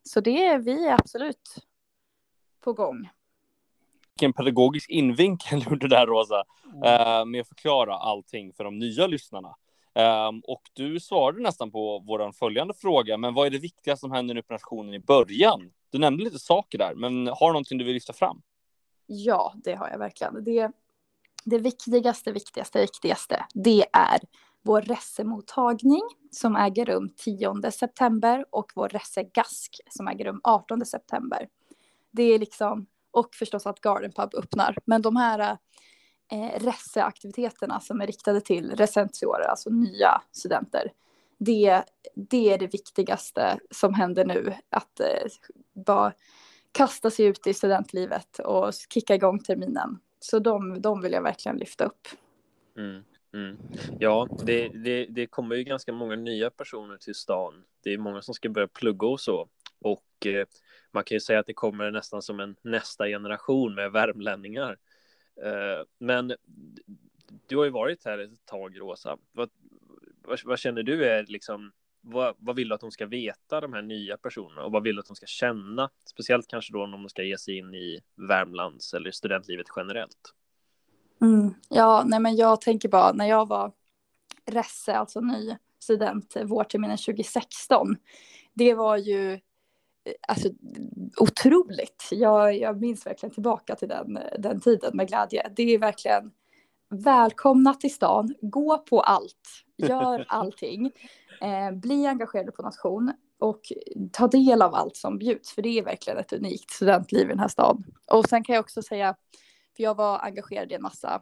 Så 0.04 0.20
det 0.20 0.46
är 0.46 0.60
vi 0.60 0.90
absolut 0.90 1.56
på 2.64 2.74
gång. 2.74 3.10
Vilken 4.14 4.34
pedagogisk 4.34 4.90
invinkel 4.90 5.64
gjorde 5.70 5.88
där 5.88 6.08
Rosa 6.08 6.44
mm. 6.74 7.32
med 7.32 7.42
att 7.42 7.48
förklara 7.48 7.96
allting 7.96 8.54
för 8.54 8.64
de 8.64 8.80
nya 8.80 9.08
lyssnarna. 9.08 9.56
Um, 10.00 10.42
och 10.48 10.62
du 10.74 11.00
svarade 11.00 11.42
nästan 11.42 11.72
på 11.72 12.04
vår 12.08 12.32
följande 12.32 12.74
fråga, 12.74 13.18
men 13.18 13.34
vad 13.34 13.48
är 13.48 13.52
det 13.52 13.58
viktigaste 13.58 14.00
som 14.00 14.12
händer 14.12 14.36
nu 14.36 14.42
på 14.42 14.54
nationen 14.54 14.94
i 14.94 15.00
början? 15.00 15.72
Du 15.90 15.98
nämnde 15.98 16.24
lite 16.24 16.40
saker 16.40 16.78
där, 16.78 16.96
men 16.96 17.28
har 17.28 17.48
du 17.48 17.54
någonting 17.54 17.78
du 17.78 17.84
vill 17.84 17.94
lyfta 17.94 18.14
fram? 18.14 18.42
Ja, 19.06 19.54
det 19.56 19.76
har 19.76 19.90
jag 19.90 20.00
verkligen. 20.00 20.44
Det, 20.44 20.72
det 21.46 21.58
viktigaste, 21.58 22.32
viktigaste, 22.32 22.82
viktigaste, 22.82 23.46
det 23.54 23.86
är 23.94 24.20
vår 24.62 24.82
resemottagning 24.82 26.02
som 26.32 26.56
äger 26.56 26.86
rum 26.86 27.10
10 27.18 27.72
september 27.72 28.46
och 28.50 28.72
vår 28.76 28.90
resegask 28.90 29.80
som 29.90 30.08
äger 30.08 30.26
rum 30.26 30.42
18 30.44 30.86
september. 30.86 31.48
Det 32.12 32.24
är 32.24 32.40
liksom, 32.40 32.86
och 33.12 33.36
förstås 33.36 33.66
att 33.66 33.82
Garden 33.82 34.12
Pub 34.12 34.36
öppnar, 34.36 34.78
men 34.86 35.02
de 35.02 35.16
här 35.16 35.58
eh, 36.32 36.60
reseaktiviteterna 36.60 37.80
som 37.80 38.02
är 38.02 38.08
riktade 38.08 38.42
till 38.42 38.76
recentiorer, 38.76 39.48
alltså 39.48 39.70
nya 39.70 40.22
studenter. 40.32 40.92
Det, 41.38 41.84
det 42.16 42.54
är 42.54 42.58
det 42.58 42.68
viktigaste 42.68 43.60
som 43.72 43.94
händer 43.94 44.26
nu, 44.26 44.54
att 44.70 45.00
eh, 45.00 45.28
bara 45.74 46.14
kasta 46.72 47.10
sig 47.10 47.26
ut 47.26 47.48
i 47.48 47.54
studentlivet 47.54 48.40
och 48.40 48.74
kicka 48.90 49.16
igång 49.16 49.40
terminen. 49.40 50.00
Så 50.20 50.40
de, 50.40 50.82
de 50.82 51.02
vill 51.02 51.12
jag 51.12 51.22
verkligen 51.22 51.58
lyfta 51.58 51.86
upp. 51.86 52.08
Mm, 52.78 53.04
mm. 53.34 53.58
Ja, 54.00 54.28
det, 54.44 54.68
det, 54.68 55.06
det 55.06 55.28
kommer 55.28 55.56
ju 55.56 55.64
ganska 55.64 55.94
många 55.94 56.16
nya 56.16 56.50
personer 56.50 56.98
till 56.98 57.16
stan. 57.16 57.64
Det 57.84 57.94
är 57.94 57.98
många 57.98 58.22
som 58.22 58.34
ska 58.34 58.50
börja 58.50 58.68
plugga 58.68 59.08
och 59.08 59.20
så. 59.20 59.48
Och 59.82 60.26
eh, 60.26 60.46
man 60.92 61.04
kan 61.04 61.16
ju 61.16 61.20
säga 61.20 61.40
att 61.40 61.46
det 61.46 61.54
kommer 61.54 61.92
nästan 61.92 62.22
som 62.22 62.40
en 62.40 62.56
nästa 62.62 63.08
generation 63.08 63.76
med 63.76 63.92
värmlänningar 63.92 64.78
Eh, 65.44 65.86
men 66.00 66.34
du 67.48 67.58
har 67.58 67.64
ju 67.64 67.70
varit 67.70 68.06
här 68.06 68.18
ett 68.18 68.46
tag, 68.46 68.80
Rosa. 68.80 69.18
Vad, 69.32 69.50
vad, 70.22 70.40
vad 70.46 70.60
känner 70.60 70.84
du 70.84 71.06
är 71.06 71.26
liksom, 71.26 71.72
vad, 72.02 72.36
vad, 72.38 72.56
vill 72.56 72.70
du 72.70 72.76
att 72.76 72.82
de 72.82 72.92
ska 72.92 73.06
veta, 73.06 73.62
de 73.62 73.74
här 73.74 73.82
nya 73.82 74.18
personerna? 74.18 74.64
Och 74.64 74.72
vad 74.72 74.84
vill 74.84 74.96
du 74.96 75.00
att 75.00 75.08
de 75.08 75.16
ska 75.16 75.26
känna? 75.26 75.90
Speciellt 76.06 76.48
kanske 76.48 76.74
då 76.74 76.84
om 76.84 76.92
de 76.92 77.10
ska 77.10 77.24
ge 77.24 77.38
sig 77.38 77.58
in 77.58 77.76
i 77.76 78.00
Värmlands 78.16 78.94
eller 78.94 79.12
studentlivet 79.12 79.68
generellt. 79.76 80.34
Mm, 81.22 81.54
ja, 81.70 82.04
nej 82.06 82.20
men 82.20 82.36
jag 82.36 82.62
tänker 82.62 82.90
bara, 82.90 83.14
när 83.14 83.26
jag 83.26 83.48
var 83.48 83.72
resse, 84.46 84.98
alltså 84.98 85.22
ny 85.22 85.56
student 85.80 86.36
vårterminen 86.44 86.98
2016, 86.98 87.96
det 88.54 88.74
var 88.74 88.98
ju 88.98 89.40
alltså, 90.28 90.50
otroligt. 91.18 92.08
Jag, 92.12 92.58
jag 92.58 92.82
minns 92.82 93.06
verkligen 93.06 93.34
tillbaka 93.34 93.76
till 93.76 93.88
den, 93.88 94.20
den 94.40 94.60
tiden 94.60 94.98
med 94.98 95.08
glädje. 95.08 95.52
Det 95.56 95.64
är 95.64 95.80
verkligen 95.80 96.32
välkomna 96.90 97.74
till 97.74 97.94
stan, 97.94 98.36
gå 98.42 98.78
på 98.78 99.02
allt, 99.02 99.66
gör 99.78 100.26
allting, 100.30 100.92
eh, 101.42 101.72
bli 101.72 102.08
engagerade 102.08 102.52
på 102.52 102.62
nation 102.62 103.14
och 103.40 103.62
ta 104.12 104.28
del 104.28 104.62
av 104.62 104.76
allt 104.76 104.96
som 104.96 105.18
bjuds, 105.18 105.52
för 105.52 105.62
det 105.62 105.80
är 105.80 105.84
verkligen 105.84 106.20
ett 106.20 106.34
unikt 106.34 106.72
studentliv 106.72 107.26
i 107.26 107.30
den 107.30 107.40
här 107.40 107.48
staden. 107.48 107.84
Och 108.12 108.26
sen 108.26 108.44
kan 108.44 108.56
jag 108.56 108.64
också 108.64 108.82
säga, 108.82 109.16
för 109.76 109.84
jag 109.84 109.96
var 109.96 110.20
engagerad 110.20 110.72
i 110.72 110.76
en 110.76 110.82
massa 110.82 111.22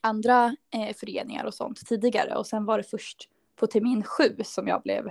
andra 0.00 0.56
eh, 0.74 0.96
föreningar 0.96 1.44
och 1.44 1.54
sånt 1.54 1.86
tidigare 1.86 2.36
och 2.36 2.46
sen 2.46 2.64
var 2.64 2.78
det 2.78 2.84
först 2.84 3.28
på 3.56 3.66
termin 3.66 4.02
sju 4.02 4.36
som 4.44 4.68
jag 4.68 4.82
blev 4.82 5.10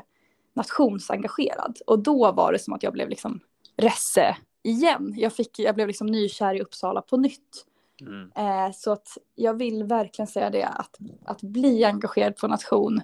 nationsengagerad. 0.59 1.77
Och 1.85 1.99
då 1.99 2.31
var 2.31 2.51
det 2.53 2.59
som 2.59 2.73
att 2.73 2.83
jag 2.83 2.93
blev 2.93 3.09
liksom 3.09 3.39
resse 3.77 4.37
igen. 4.63 5.13
Jag, 5.17 5.33
fick, 5.33 5.59
jag 5.59 5.75
blev 5.75 5.87
liksom 5.87 6.07
nykär 6.07 6.55
i 6.55 6.61
Uppsala 6.61 7.01
på 7.01 7.17
nytt. 7.17 7.65
Mm. 8.01 8.31
Eh, 8.35 8.73
så 8.75 8.91
att 8.91 9.17
jag 9.35 9.53
vill 9.53 9.83
verkligen 9.83 10.27
säga 10.27 10.49
det, 10.49 10.63
att, 10.63 10.97
att 11.25 11.41
bli 11.41 11.85
engagerad 11.85 12.35
på 12.35 12.47
nation. 12.47 13.01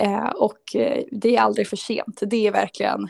Eh, 0.00 0.28
och 0.28 0.76
eh, 0.76 1.04
det 1.10 1.36
är 1.36 1.40
aldrig 1.40 1.68
för 1.68 1.76
sent. 1.76 2.20
Det 2.22 2.46
är 2.46 2.52
verkligen 2.52 3.08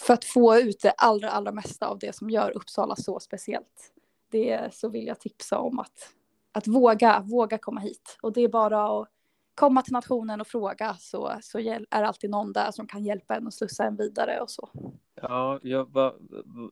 för 0.00 0.14
att 0.14 0.24
få 0.24 0.56
ut 0.56 0.80
det 0.82 0.90
allra, 0.90 1.30
allra 1.30 1.52
mesta 1.52 1.86
av 1.86 1.98
det 1.98 2.14
som 2.14 2.30
gör 2.30 2.50
Uppsala 2.50 2.96
så 2.96 3.20
speciellt. 3.20 3.92
Det 4.30 4.74
så 4.74 4.88
vill 4.88 5.06
jag 5.06 5.20
tipsa 5.20 5.58
om 5.58 5.78
att, 5.78 6.12
att 6.52 6.66
våga, 6.66 7.20
våga 7.20 7.58
komma 7.58 7.80
hit. 7.80 8.18
Och 8.22 8.32
det 8.32 8.40
är 8.40 8.48
bara 8.48 9.00
att 9.00 9.08
komma 9.54 9.82
till 9.82 9.92
nationen 9.92 10.40
och 10.40 10.46
fråga 10.46 10.96
så, 10.98 11.38
så 11.42 11.58
är 11.58 11.86
alltid 11.90 12.30
någon 12.30 12.52
där 12.52 12.70
som 12.70 12.86
kan 12.86 13.04
hjälpa 13.04 13.36
en 13.36 13.46
och 13.46 13.54
slussa 13.54 13.84
en 13.84 13.96
vidare 13.96 14.40
och 14.40 14.50
så. 14.50 14.70
Ja, 15.14 15.60
jag, 15.62 15.92
va, 15.92 16.14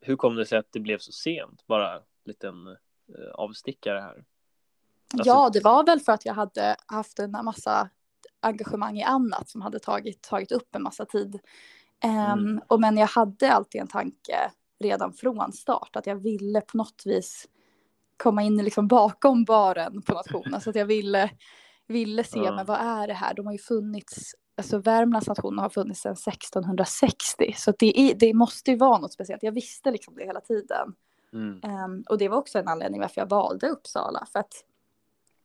hur 0.00 0.16
kom 0.16 0.36
det 0.36 0.46
sig 0.46 0.58
att 0.58 0.72
det 0.72 0.80
blev 0.80 0.98
så 0.98 1.12
sent? 1.12 1.66
Bara 1.66 1.94
en 1.94 2.02
liten 2.24 2.66
uh, 2.66 2.76
avstickare 3.34 4.00
här. 4.00 4.24
Alltså... 5.14 5.28
Ja, 5.28 5.50
det 5.52 5.60
var 5.60 5.86
väl 5.86 6.00
för 6.00 6.12
att 6.12 6.26
jag 6.26 6.34
hade 6.34 6.76
haft 6.86 7.18
en 7.18 7.30
massa 7.30 7.90
engagemang 8.40 8.98
i 8.98 9.02
annat 9.02 9.48
som 9.48 9.60
hade 9.60 9.78
tagit, 9.78 10.22
tagit 10.22 10.52
upp 10.52 10.74
en 10.74 10.82
massa 10.82 11.04
tid. 11.04 11.40
Um, 12.04 12.10
mm. 12.10 12.60
och 12.68 12.80
men 12.80 12.96
jag 12.96 13.06
hade 13.06 13.52
alltid 13.52 13.80
en 13.80 13.88
tanke 13.88 14.50
redan 14.78 15.12
från 15.12 15.52
start 15.52 15.96
att 15.96 16.06
jag 16.06 16.16
ville 16.16 16.60
på 16.60 16.76
något 16.76 17.02
vis 17.04 17.48
komma 18.16 18.42
in 18.42 18.56
liksom 18.56 18.88
bakom 18.88 19.44
baren 19.44 20.02
på 20.02 20.14
nationen. 20.14 20.60
Så 20.60 20.70
att 20.70 20.76
jag 20.76 20.86
ville 20.86 21.30
ville 21.88 22.24
se, 22.24 22.38
ja. 22.38 22.54
men 22.54 22.66
vad 22.66 22.80
är 22.80 23.06
det 23.06 23.14
här? 23.14 23.34
De 23.34 23.46
har 23.46 23.52
ju 23.52 23.58
funnits, 23.58 24.34
alltså 24.56 24.78
Värmlands 24.78 25.28
nation 25.28 25.58
har 25.58 25.68
funnits 25.68 26.00
sedan 26.00 26.12
1660, 26.12 27.54
så 27.56 27.72
det, 27.78 28.00
är, 28.00 28.14
det 28.14 28.34
måste 28.34 28.70
ju 28.70 28.76
vara 28.76 28.98
något 28.98 29.12
speciellt. 29.12 29.42
Jag 29.42 29.52
visste 29.52 29.90
liksom 29.90 30.14
det 30.14 30.24
hela 30.24 30.40
tiden. 30.40 30.94
Mm. 31.32 31.84
Um, 31.84 32.04
och 32.08 32.18
det 32.18 32.28
var 32.28 32.36
också 32.36 32.58
en 32.58 32.68
anledning 32.68 33.00
varför 33.00 33.20
jag 33.20 33.28
valde 33.28 33.68
Uppsala, 33.68 34.26
för 34.32 34.38
att 34.38 34.64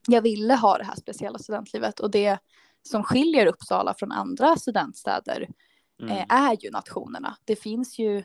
jag 0.07 0.21
ville 0.21 0.55
ha 0.55 0.77
det 0.77 0.83
här 0.83 0.95
speciella 0.95 1.39
studentlivet 1.39 1.99
och 1.99 2.11
det 2.11 2.39
som 2.83 3.03
skiljer 3.03 3.45
Uppsala 3.45 3.93
från 3.93 4.11
andra 4.11 4.55
studentstäder 4.55 5.47
mm. 6.01 6.17
eh, 6.17 6.25
är 6.29 6.57
ju 6.63 6.71
nationerna. 6.71 7.37
Det 7.45 7.55
finns 7.55 7.99
ju, 7.99 8.23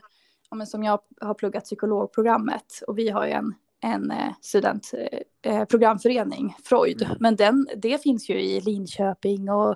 ja, 0.49 0.55
men 0.55 0.67
som 0.67 0.83
jag 0.83 0.99
har 1.21 1.33
pluggat 1.33 1.63
psykologprogrammet 1.63 2.81
och 2.87 2.97
vi 2.97 3.09
har 3.09 3.25
ju 3.25 3.31
en 3.31 3.53
en 3.83 4.11
eh, 4.11 4.33
studentprogramförening, 4.41 6.45
eh, 6.45 6.53
Freud. 6.63 7.01
Mm. 7.01 7.17
Men 7.19 7.35
den, 7.35 7.67
det 7.75 8.03
finns 8.03 8.29
ju 8.29 8.41
i 8.41 8.61
Linköping 8.61 9.49
och, 9.49 9.75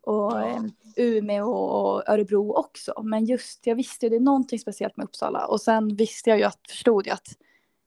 och 0.00 0.32
ja. 0.32 0.46
Eh, 0.46 0.62
Umeå 0.96 1.50
och 1.50 2.08
Örebro 2.08 2.52
också. 2.52 3.02
Men 3.02 3.24
just, 3.24 3.66
jag 3.66 3.76
visste 3.76 4.06
ju 4.06 4.10
det 4.10 4.16
är 4.16 4.20
någonting 4.20 4.58
speciellt 4.58 4.96
med 4.96 5.04
Uppsala. 5.04 5.46
Och 5.46 5.60
sen 5.60 5.96
visste 5.96 6.30
jag 6.30 6.38
ju 6.38 6.44
att, 6.44 6.60
förstod 6.68 7.06
jag 7.06 7.14
att 7.14 7.28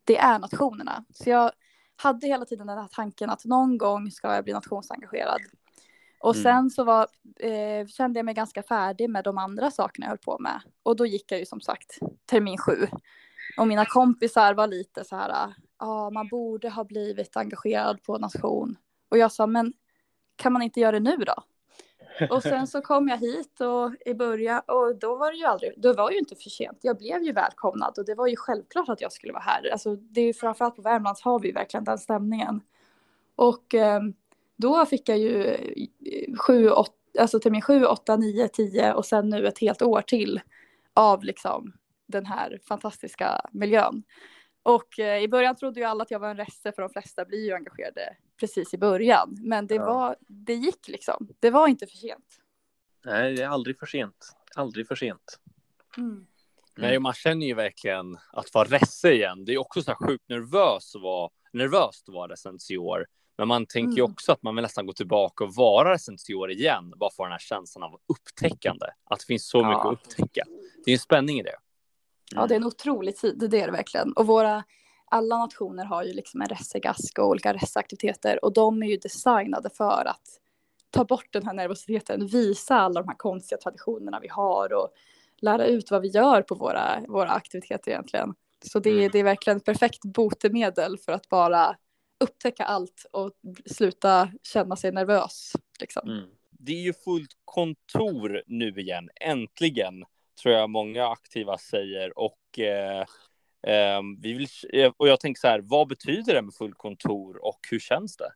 det 0.03 0.17
är 0.17 0.39
nationerna. 0.39 1.05
Så 1.13 1.29
jag 1.29 1.51
hade 1.95 2.27
hela 2.27 2.45
tiden 2.45 2.67
den 2.67 2.77
här 2.77 2.89
tanken 2.91 3.29
att 3.29 3.45
någon 3.45 3.77
gång 3.77 4.11
ska 4.11 4.35
jag 4.35 4.43
bli 4.43 4.53
nationsengagerad. 4.53 5.41
Och 6.19 6.35
mm. 6.35 6.43
sen 6.43 6.69
så 6.69 6.83
var, 6.83 7.07
eh, 7.39 7.87
kände 7.87 8.19
jag 8.19 8.25
mig 8.25 8.33
ganska 8.33 8.63
färdig 8.63 9.09
med 9.09 9.23
de 9.23 9.37
andra 9.37 9.71
sakerna 9.71 10.05
jag 10.05 10.09
höll 10.09 10.17
på 10.17 10.37
med. 10.39 10.61
Och 10.83 10.95
då 10.95 11.05
gick 11.05 11.31
jag 11.31 11.39
ju 11.39 11.45
som 11.45 11.61
sagt 11.61 11.99
termin 12.25 12.57
sju. 12.57 12.87
Och 13.59 13.67
mina 13.67 13.85
kompisar 13.85 14.53
var 14.53 14.67
lite 14.67 15.03
så 15.03 15.15
här, 15.15 15.29
ja 15.29 15.53
ah, 15.77 16.09
man 16.09 16.27
borde 16.27 16.69
ha 16.69 16.83
blivit 16.83 17.37
engagerad 17.37 18.03
på 18.03 18.17
nation. 18.17 18.77
Och 19.09 19.17
jag 19.17 19.31
sa, 19.31 19.47
men 19.47 19.73
kan 20.35 20.53
man 20.53 20.61
inte 20.61 20.79
göra 20.79 20.91
det 20.91 20.99
nu 20.99 21.17
då? 21.17 21.43
Och 22.29 22.43
sen 22.43 22.67
så 22.67 22.81
kom 22.81 23.07
jag 23.07 23.17
hit 23.17 23.61
och 23.61 23.93
i 24.05 24.13
början 24.13 24.61
och 24.67 24.95
då 24.95 25.15
var 25.15 25.31
det 25.31 25.37
ju 25.37 25.45
aldrig, 25.45 25.73
då 25.77 25.93
var 25.93 26.11
ju 26.11 26.17
inte 26.17 26.35
för 26.35 26.49
sent. 26.49 26.79
Jag 26.81 26.97
blev 26.97 27.23
ju 27.23 27.31
välkomnad 27.31 27.97
och 27.97 28.05
det 28.05 28.15
var 28.15 28.27
ju 28.27 28.35
självklart 28.35 28.89
att 28.89 29.01
jag 29.01 29.11
skulle 29.11 29.33
vara 29.33 29.43
här. 29.43 29.69
Alltså 29.71 29.95
det 29.95 30.21
är 30.21 30.25
ju 30.25 30.33
framförallt 30.33 30.75
på 30.75 30.81
Värmlands 30.81 31.21
har 31.21 31.39
vi 31.39 31.51
verkligen 31.51 31.83
den 31.83 31.97
stämningen. 31.97 32.61
Och 33.35 33.75
eh, 33.75 34.01
då 34.55 34.85
fick 34.85 35.09
jag 35.09 35.17
ju 35.17 35.45
eh, 35.45 36.35
sju, 36.37 36.69
åt, 36.69 36.93
alltså 37.19 37.39
termin 37.39 37.61
sju, 37.61 37.85
åtta, 37.85 38.15
nio, 38.15 38.47
tio 38.47 38.93
och 38.93 39.05
sen 39.05 39.29
nu 39.29 39.47
ett 39.47 39.59
helt 39.59 39.81
år 39.81 40.01
till 40.01 40.41
av 40.93 41.23
liksom 41.23 41.73
den 42.09 42.25
här 42.25 42.59
fantastiska 42.67 43.41
miljön. 43.51 44.03
Och 44.63 44.99
eh, 44.99 45.23
i 45.23 45.27
början 45.27 45.55
trodde 45.55 45.79
ju 45.79 45.85
alla 45.85 46.03
att 46.03 46.11
jag 46.11 46.19
var 46.19 46.29
en 46.29 46.37
reste 46.37 46.71
för 46.71 46.81
de 46.81 46.89
flesta 46.89 47.25
blir 47.25 47.45
ju 47.45 47.53
engagerade 47.53 48.15
precis 48.39 48.73
i 48.73 48.77
början. 48.77 49.37
Men 49.39 49.67
det, 49.67 49.75
ja. 49.75 49.85
var, 49.85 50.15
det 50.27 50.53
gick 50.53 50.87
liksom. 50.87 51.29
Det 51.39 51.49
var 51.49 51.67
inte 51.67 51.87
för 51.87 51.97
sent. 51.97 52.25
Nej, 53.05 53.35
det 53.35 53.43
är 53.43 53.47
aldrig 53.47 53.79
för 53.79 53.85
sent. 53.85 54.35
Aldrig 54.55 54.87
för 54.87 54.95
sent. 54.95 55.39
Mm. 55.97 56.09
Mm. 56.09 56.25
Nej, 56.77 56.99
man 56.99 57.13
känner 57.13 57.47
ju 57.47 57.53
verkligen 57.53 58.17
att 58.31 58.53
vara 58.53 58.67
resse 58.67 59.11
igen. 59.11 59.45
Det 59.45 59.53
är 59.53 59.57
också 59.57 59.81
så 59.81 59.91
här 59.91 60.07
sjukt 60.07 60.29
nervös 60.29 60.95
att 60.95 61.01
vara, 61.01 61.29
nervöst 61.53 62.09
att 62.09 62.15
vara 62.15 62.31
recens 62.31 62.71
i 62.71 62.77
år 62.77 63.05
Men 63.37 63.47
man 63.47 63.65
tänker 63.65 63.97
ju 63.97 64.03
Mm. 64.03 64.11
också 64.11 64.31
att 64.31 64.43
man 64.43 64.55
vill 64.55 64.61
nästan 64.61 64.85
gå 64.85 64.93
tillbaka 64.93 65.43
och 65.43 65.55
vara 65.55 65.93
recensior 65.93 66.51
igen, 66.51 66.93
bara 66.95 67.09
få 67.11 67.23
den 67.23 67.31
här 67.31 67.39
känslan 67.39 67.83
av 67.83 67.99
upptäckande. 68.07 68.85
Att 69.03 69.19
det 69.19 69.25
finns 69.25 69.49
så 69.49 69.57
Ja. 69.57 69.69
mycket 69.69 69.85
att 69.85 69.93
upptäcka. 69.93 70.43
Det 70.85 70.91
är 70.91 70.95
en 70.95 70.99
spänning 70.99 71.39
i 71.39 71.43
det. 71.43 71.55
Ja, 72.35 72.47
det 72.47 72.53
är 72.53 72.59
en 72.59 72.65
otrolig 72.65 73.17
tid, 73.17 73.35
det 73.49 73.61
är 73.61 73.65
det 73.65 73.71
verkligen. 73.71 74.13
Och 74.13 74.27
våra, 74.27 74.63
alla 75.05 75.37
nationer 75.37 75.85
har 75.85 76.03
ju 76.03 76.13
liksom 76.13 76.41
en 76.41 76.47
ressegask 76.47 77.19
och 77.19 77.27
olika 77.27 77.53
resseaktiviteter 77.53 78.45
och 78.45 78.53
de 78.53 78.83
är 78.83 78.87
ju 78.87 78.97
designade 78.97 79.69
för 79.69 80.05
att 80.05 80.39
ta 80.89 81.03
bort 81.05 81.27
den 81.33 81.45
här 81.45 81.53
nervositeten, 81.53 82.27
visa 82.27 82.75
alla 82.75 83.01
de 83.01 83.07
här 83.07 83.17
konstiga 83.17 83.59
traditionerna 83.59 84.19
vi 84.19 84.27
har 84.27 84.73
och 84.73 84.89
lära 85.41 85.65
ut 85.65 85.91
vad 85.91 86.01
vi 86.01 86.07
gör 86.07 86.41
på 86.41 86.55
våra, 86.55 86.99
våra 87.07 87.29
aktiviteter 87.29 87.91
egentligen. 87.91 88.33
Så 88.65 88.79
det, 88.79 88.89
Mm. 88.91 89.09
det 89.11 89.19
är 89.19 89.23
verkligen 89.23 89.57
ett 89.57 89.65
perfekt 89.65 90.05
botemedel 90.05 90.97
för 90.97 91.11
att 91.11 91.29
bara 91.29 91.75
upptäcka 92.19 92.63
allt 92.63 93.05
och 93.11 93.31
sluta 93.65 94.31
känna 94.43 94.75
sig 94.75 94.91
nervös. 94.91 95.53
Liksom. 95.79 96.09
Mm. 96.09 96.29
Det 96.51 96.71
är 96.71 96.81
ju 96.81 96.93
fullt 96.93 97.31
kontor 97.45 98.43
nu 98.47 98.69
igen, 98.79 99.09
äntligen, 99.21 100.03
tror 100.41 100.55
jag 100.55 100.69
många 100.69 101.07
aktiva 101.07 101.57
säger. 101.57 102.19
Och, 102.19 102.59
eh, 102.59 103.05
eh, 103.67 104.01
vi 104.21 104.33
vill, 104.33 104.47
eh, 104.73 104.91
och 104.97 105.07
jag 105.07 105.19
tänker 105.19 105.39
så 105.39 105.47
här, 105.47 105.59
vad 105.59 105.87
betyder 105.87 106.33
det 106.33 106.41
med 106.41 106.53
fullt 106.53 106.77
kontor 106.77 107.45
och 107.45 107.59
hur 107.71 107.79
känns 107.79 108.17
det? 108.17 108.31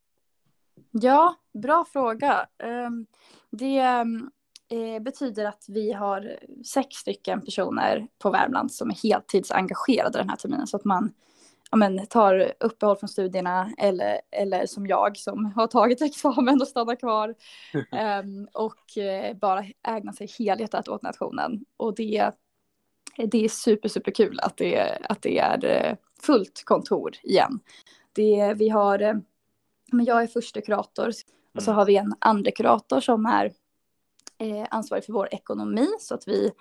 Ja, 0.92 1.36
bra 1.54 1.86
fråga. 1.94 2.48
Ehm, 2.64 3.06
det 3.52 3.80
eh, 4.70 5.00
betyder 5.02 5.46
att 5.46 5.66
vi 5.68 5.92
har 5.92 6.40
sex 6.66 6.96
stycken 6.96 7.42
personer 7.42 8.08
på 8.20 8.30
Värmland 8.30 8.72
som 8.72 8.90
är 8.90 8.96
heltidsengagerade 9.04 10.18
den 10.18 10.30
här 10.30 10.36
terminen. 10.36 10.68
Så 10.68 10.78
att 10.78 10.86
man 10.86 11.14
ja, 11.74 11.78
men, 11.78 12.08
tar 12.08 12.54
uppehåll 12.60 12.98
från 12.98 13.10
studierna 13.10 13.74
eller, 13.78 14.22
eller 14.32 14.66
som 14.66 14.88
jag 14.88 15.18
som 15.18 15.46
har 15.56 15.68
tagit 15.68 16.02
examen 16.02 16.62
och 16.62 16.68
stannar 16.68 16.96
kvar. 16.96 17.36
Ehm, 17.92 18.48
och 18.54 18.98
eh, 18.98 19.36
bara 19.38 19.66
ägnar 19.88 20.14
sig 20.14 20.28
helhjärtat 20.40 20.88
åt 20.88 21.02
nationen. 21.02 21.66
Och 21.78 21.96
det, 21.96 22.32
det 23.18 23.46
är 23.46 23.50
super, 23.50 23.90
super 23.90 24.12
kul 24.12 24.40
att 24.40 24.58
det, 24.58 24.98
att 25.10 25.22
det 25.22 25.40
är 25.40 25.66
eh, 25.66 25.96
fullt 26.22 26.62
kontor 26.66 27.12
igen. 27.24 27.60
Det, 28.14 28.54
vi 28.58 28.70
har 28.70 29.02
eh, 29.02 29.14
men 29.92 30.06
jag 30.06 30.24
är 30.24 30.28
första 30.28 30.62
kurator 30.62 31.08
och 31.56 31.64
så 31.64 31.72
Mm. 31.72 31.78
har 31.78 31.86
vi 31.86 31.96
en 31.96 32.14
andra 32.20 32.52
kurator 32.52 33.00
som 33.02 33.26
är 33.26 33.46
eh, 34.38 34.68
ansvarig 34.72 35.06
för 35.06 35.14
vår 35.14 35.34
ekonomi 35.34 35.88
så 36.00 36.16
att 36.16 36.28
vi 36.28 36.52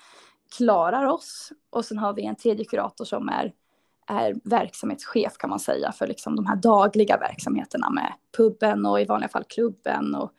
klarar 0.57 1.07
oss. 1.07 1.53
Och 1.71 1.85
sen 1.85 1.99
har 1.99 2.15
vi 2.15 2.25
en 2.25 2.37
tredje 2.37 2.65
kurator 2.65 3.05
som 3.05 3.29
är, 3.29 3.53
är 4.07 4.35
verksamhetschef 4.45 5.37
kan 5.39 5.51
man 5.51 5.61
säga 5.61 5.93
för 5.93 6.07
liksom 6.07 6.37
de 6.37 6.47
här 6.47 6.57
dagliga 6.57 7.19
verksamheterna 7.19 7.91
med 7.91 8.13
puben 8.37 8.87
och 8.87 9.01
i 9.01 9.05
vanliga 9.05 9.29
fall 9.29 9.45
klubben 9.45 10.15
och, 10.15 10.33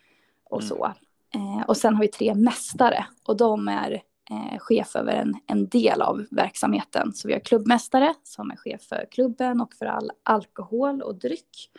och 0.49 0.61
Mm. 0.61 0.69
så. 0.69 0.85
Eh, 1.35 1.65
och 1.67 1.77
sen 1.77 1.93
har 1.95 2.01
vi 2.01 2.07
tre 2.07 2.35
mästare 2.35 3.05
och 3.27 3.37
de 3.37 3.67
är 3.67 3.91
eh, 4.29 4.59
chef 4.59 4.95
över 4.95 5.13
en, 5.13 5.33
en 5.47 5.67
del 5.67 6.01
av 6.01 6.25
verksamheten. 6.31 7.13
Så 7.13 7.27
vi 7.27 7.33
har 7.33 7.39
klubbmästare 7.39 8.13
som 8.23 8.51
är 8.51 8.55
chef 8.55 8.81
för 8.81 9.05
klubben 9.11 9.61
och 9.61 9.73
för 9.73 9.85
all 9.85 10.11
alkohol 10.23 11.01
och 11.01 11.15
dryck. 11.15 11.69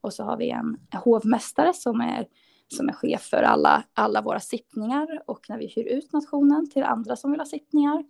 Och 0.00 0.12
så 0.12 0.24
har 0.24 0.36
vi 0.36 0.50
en 0.50 0.76
hovmästare 0.92 1.74
som 1.74 2.00
är, 2.00 2.26
som 2.68 2.88
är 2.88 2.92
chef 2.92 3.22
för 3.22 3.42
alla, 3.42 3.82
alla 3.94 4.22
våra 4.22 4.40
sittningar 4.40 5.22
och 5.26 5.46
när 5.48 5.58
vi 5.58 5.66
hyr 5.66 5.84
ut 5.84 6.12
nationen 6.12 6.70
till 6.70 6.82
andra 6.82 7.16
som 7.16 7.30
vill 7.30 7.40
ha 7.40 7.46
sittningar. 7.46 8.04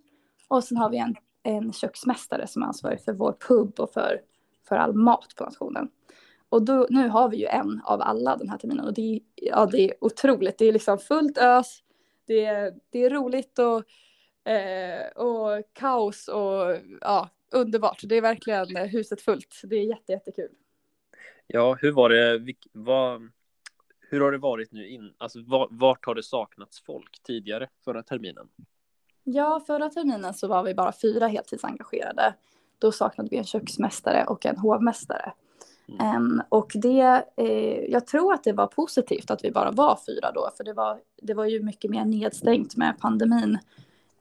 Och 0.47 0.63
sen 0.63 0.77
har 0.77 0.89
vi 0.89 0.97
en, 0.97 1.15
en 1.43 1.73
köksmästare 1.73 2.47
som 2.47 2.61
är 2.61 2.67
ansvarig 2.67 3.01
för 3.01 3.13
vår 3.13 3.35
pub 3.47 3.79
och 3.79 3.93
för, 3.93 4.21
för 4.67 4.75
all 4.75 4.93
mat 4.93 5.35
på 5.37 5.43
nationen. 5.43 5.89
Och 6.49 6.65
då, 6.65 6.87
nu 6.89 7.07
har 7.07 7.29
vi 7.29 7.37
ju 7.37 7.45
en 7.45 7.81
av 7.85 8.01
alla 8.01 8.37
den 8.37 8.49
här 8.49 8.57
terminen 8.57 8.85
och 8.85 8.93
det 8.93 9.15
är, 9.15 9.19
ja, 9.35 9.65
det 9.65 9.89
är 9.89 9.93
otroligt. 10.01 10.57
Det 10.57 10.65
är 10.65 10.73
liksom 10.73 10.97
fullt 10.97 11.37
ös, 11.37 11.83
det 12.25 12.45
är, 12.45 12.73
det 12.89 13.03
är 13.03 13.09
roligt 13.09 13.59
och, 13.59 13.83
eh, 14.51 15.07
och 15.07 15.63
kaos 15.73 16.27
och 16.27 16.77
ja, 17.01 17.29
underbart. 17.51 18.01
Det 18.03 18.15
är 18.15 18.21
verkligen 18.21 18.89
huset 18.89 19.21
fullt. 19.21 19.61
Det 19.63 19.75
är 19.75 19.83
jätte, 19.83 20.11
jättekul. 20.11 20.49
Ja, 21.47 21.77
hur 21.81 21.91
var 21.91 22.09
det? 22.09 22.53
Vad, 22.71 23.31
hur 23.99 24.21
har 24.21 24.31
det 24.31 24.37
varit 24.37 24.71
nu 24.71 24.87
in? 24.87 25.13
Alltså, 25.17 25.39
vart 25.69 26.05
har 26.05 26.15
det 26.15 26.23
saknats 26.23 26.81
folk 26.81 27.23
tidigare 27.23 27.69
förra 27.85 28.03
terminen? 28.03 28.49
Ja, 29.23 29.61
förra 29.67 29.89
terminen 29.89 30.33
så 30.33 30.47
var 30.47 30.63
vi 30.63 30.73
bara 30.73 30.91
fyra 31.01 31.27
heltidsengagerade. 31.27 32.33
Då 32.79 32.91
saknade 32.91 33.29
vi 33.31 33.37
en 33.37 33.43
köksmästare 33.43 34.25
och 34.25 34.45
en 34.45 34.57
hovmästare. 34.57 35.33
Mm. 35.87 36.15
Em, 36.15 36.41
och 36.49 36.71
det, 36.75 37.25
eh, 37.35 37.79
jag 37.91 38.07
tror 38.07 38.33
att 38.33 38.43
det 38.43 38.53
var 38.53 38.67
positivt 38.67 39.31
att 39.31 39.43
vi 39.43 39.51
bara 39.51 39.71
var 39.71 39.99
fyra 40.05 40.31
då, 40.31 40.49
för 40.57 40.63
det 40.63 40.73
var, 40.73 40.99
det 41.21 41.33
var 41.33 41.45
ju 41.45 41.63
mycket 41.63 41.91
mer 41.91 42.05
nedstängt 42.05 42.75
med 42.75 42.99
pandemin. 42.99 43.57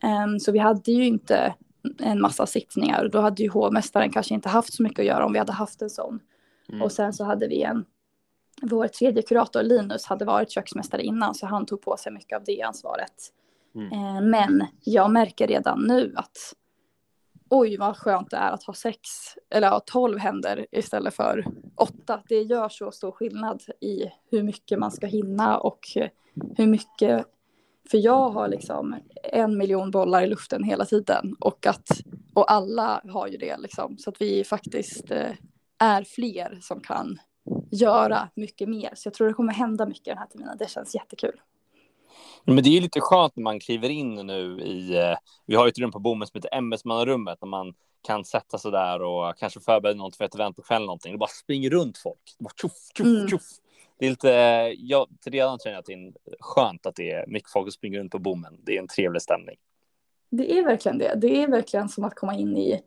Em, 0.02 0.40
så 0.40 0.52
vi 0.52 0.58
hade 0.58 0.92
ju 0.92 1.06
inte 1.06 1.54
en 1.98 2.20
massa 2.20 2.46
sittningar. 2.46 3.08
Då 3.12 3.20
hade 3.20 3.42
ju 3.42 3.48
hovmästaren 3.48 4.10
kanske 4.10 4.34
inte 4.34 4.48
haft 4.48 4.74
så 4.74 4.82
mycket 4.82 4.98
att 4.98 5.06
göra 5.06 5.26
om 5.26 5.32
vi 5.32 5.38
hade 5.38 5.52
haft 5.52 5.82
en 5.82 5.90
sån. 5.90 6.20
Mm. 6.68 6.82
Och 6.82 6.92
sen 6.92 7.12
så 7.12 7.24
hade 7.24 7.48
vi 7.48 7.62
en, 7.62 7.84
vår 8.62 8.88
tredje 8.88 9.22
kurator 9.22 9.62
Linus 9.62 10.06
hade 10.06 10.24
varit 10.24 10.50
köksmästare 10.50 11.02
innan 11.02 11.34
så 11.34 11.46
han 11.46 11.66
tog 11.66 11.82
på 11.82 11.96
sig 11.96 12.12
mycket 12.12 12.36
av 12.36 12.44
det 12.44 12.62
ansvaret. 12.62 13.32
Mm. 13.74 13.92
Eh, 13.92 14.22
men 14.22 14.66
jag 14.80 15.10
märker 15.10 15.46
redan 15.46 15.80
nu 15.80 16.12
att 16.16 16.54
oj 17.50 17.76
vad 17.76 17.96
skönt 17.96 18.30
det 18.30 18.36
är 18.36 18.50
att 18.50 18.62
ha 18.62 18.74
sex 18.74 19.00
eller 19.50 19.70
ha 19.70 19.80
tolv 19.80 20.18
händer 20.18 20.66
istället 20.72 21.14
för 21.14 21.44
åtta. 21.76 22.22
Det 22.28 22.42
gör 22.42 22.68
så 22.68 22.90
stor 22.90 23.12
skillnad 23.12 23.62
i 23.80 24.04
hur 24.30 24.42
mycket 24.42 24.78
man 24.78 24.90
ska 24.90 25.06
hinna 25.06 25.58
och 25.58 25.80
hur 26.56 26.66
mycket 26.66 27.26
för 27.90 27.98
jag 27.98 28.30
har 28.30 28.48
liksom 28.48 28.96
en 29.32 29.58
miljon 29.58 29.90
bollar 29.90 30.22
i 30.22 30.26
luften 30.26 30.64
hela 30.64 30.84
tiden 30.84 31.36
och 31.40 31.66
att 31.66 31.88
och 32.34 32.52
alla 32.52 33.02
har 33.08 33.26
ju 33.26 33.36
det 33.36 33.56
liksom 33.56 33.98
så 33.98 34.10
att 34.10 34.20
vi 34.20 34.44
faktiskt 34.44 35.10
eh, 35.10 35.32
är 35.78 36.04
fler 36.04 36.58
som 36.60 36.80
kan 36.80 37.18
göra 37.70 38.28
mycket 38.34 38.68
mer. 38.68 38.90
Så 38.94 39.06
jag 39.06 39.14
tror 39.14 39.28
det 39.28 39.34
kommer 39.34 39.52
hända 39.52 39.86
mycket 39.86 40.04
den 40.04 40.18
här 40.18 40.26
terminen. 40.26 40.56
Det 40.58 40.70
känns 40.70 40.94
jättekul. 40.94 41.40
Men 42.44 42.56
det 42.56 42.68
är 42.68 42.72
ju 42.74 42.80
lite 42.80 43.00
skönt 43.00 43.36
när 43.36 43.42
man 43.42 43.60
kliver 43.60 43.88
in 43.88 44.14
nu 44.14 44.60
i, 44.60 44.98
eh, 44.98 45.16
vi 45.46 45.54
har 45.54 45.66
ju 45.66 45.68
ett 45.68 45.78
rum 45.78 45.90
på 45.92 45.98
bommen 45.98 46.28
som 46.28 46.38
heter 46.38 46.54
ämbetsmannarummet, 46.54 47.38
när 47.42 47.48
man 47.48 47.74
kan 48.02 48.24
sätta 48.24 48.58
sig 48.58 48.70
där 48.70 49.02
och 49.02 49.36
kanske 49.36 49.60
förbereda 49.60 49.98
något 49.98 50.16
för 50.16 50.24
ett 50.24 50.34
event 50.34 50.56
på 50.56 50.62
kvällen 50.62 50.86
någonting. 50.86 51.12
Det 51.12 51.18
bara 51.18 51.28
springer 51.28 51.70
runt 51.70 51.98
folk. 51.98 52.34
Det 52.38 52.44
bara 52.44 52.52
tjoff, 52.56 52.72
tjoff, 52.96 53.06
Mm. 53.06 53.28
tjoff. 53.28 53.42
Det 53.98 54.06
är 54.06 54.10
lite, 54.10 54.34
eh, 54.34 54.74
jag 54.78 55.08
redan 55.26 55.58
tränat 55.58 55.88
in 55.88 56.14
skönt 56.40 56.86
att 56.86 56.94
det 56.96 57.10
är 57.10 57.26
mycket 57.26 57.50
folk 57.50 57.66
som 57.66 57.72
springer 57.72 57.98
runt 57.98 58.12
på 58.12 58.18
bommen. 58.18 58.58
Det 58.62 58.76
är 58.76 58.78
en 58.80 58.88
trevlig 58.88 59.22
stämning. 59.22 59.56
Det 60.30 60.58
är 60.58 60.64
verkligen 60.64 60.98
det. 60.98 61.14
Det 61.16 61.42
är 61.42 61.48
verkligen 61.48 61.88
som 61.88 62.04
att 62.04 62.14
komma 62.14 62.34
in 62.36 62.56
i, 62.56 62.80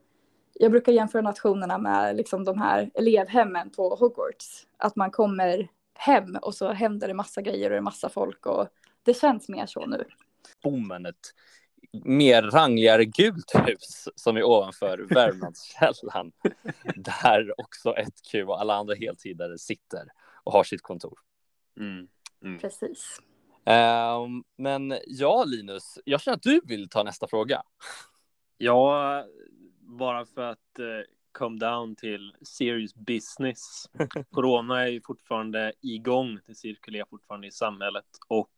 jag 0.53 0.71
brukar 0.71 0.91
jämföra 0.91 1.21
nationerna 1.21 1.77
med 1.77 2.15
liksom 2.15 2.43
de 2.43 2.57
här 2.57 2.91
elevhemmen 2.93 3.69
på 3.69 3.95
Hogwarts. 3.95 4.67
Att 4.77 4.95
man 4.95 5.11
kommer 5.11 5.67
hem 5.93 6.35
och 6.41 6.55
så 6.55 6.71
händer 6.71 7.07
det 7.07 7.13
massa 7.13 7.41
grejer 7.41 7.65
och 7.65 7.71
det 7.71 7.77
är 7.77 7.81
massa 7.81 8.09
folk 8.09 8.45
och 8.45 8.67
det 9.05 9.13
känns 9.13 9.49
mer 9.49 9.65
så 9.65 9.85
nu. 9.85 10.03
Bommen, 10.63 11.05
ett 11.05 11.33
mer 12.03 12.41
rangligare 12.41 13.05
gult 13.05 13.55
hus 13.55 14.09
som 14.15 14.37
är 14.37 14.43
ovanför 14.43 14.97
Värmlandskällan. 15.09 16.31
där 16.95 17.59
också 17.59 17.95
ett 17.97 18.21
Q 18.31 18.43
och 18.43 18.61
alla 18.61 18.75
andra 18.75 18.95
heltidare 18.95 19.57
sitter 19.57 20.07
och 20.43 20.51
har 20.51 20.63
sitt 20.63 20.81
kontor. 20.81 21.19
Mm. 21.79 22.07
Mm. 22.43 22.59
Precis. 22.59 23.19
Ehm, 23.65 24.43
men 24.57 24.97
ja, 25.07 25.43
Linus, 25.43 25.99
jag 26.05 26.21
känner 26.21 26.35
att 26.35 26.43
du 26.43 26.61
vill 26.63 26.89
ta 26.89 27.03
nästa 27.03 27.27
fråga. 27.27 27.63
Ja, 28.57 29.25
bara 29.79 30.25
för 30.25 30.41
att 30.41 30.79
eh, 30.79 31.14
come 31.37 31.59
down 31.59 31.95
till 31.95 32.35
serious 32.41 32.95
business. 32.95 33.89
Corona 34.31 34.81
är 34.81 34.87
ju 34.87 35.01
fortfarande 35.01 35.73
igång. 35.81 36.39
Det 36.47 36.55
cirkulerar 36.55 37.05
fortfarande 37.05 37.47
i 37.47 37.51
samhället 37.51 38.05
och 38.27 38.51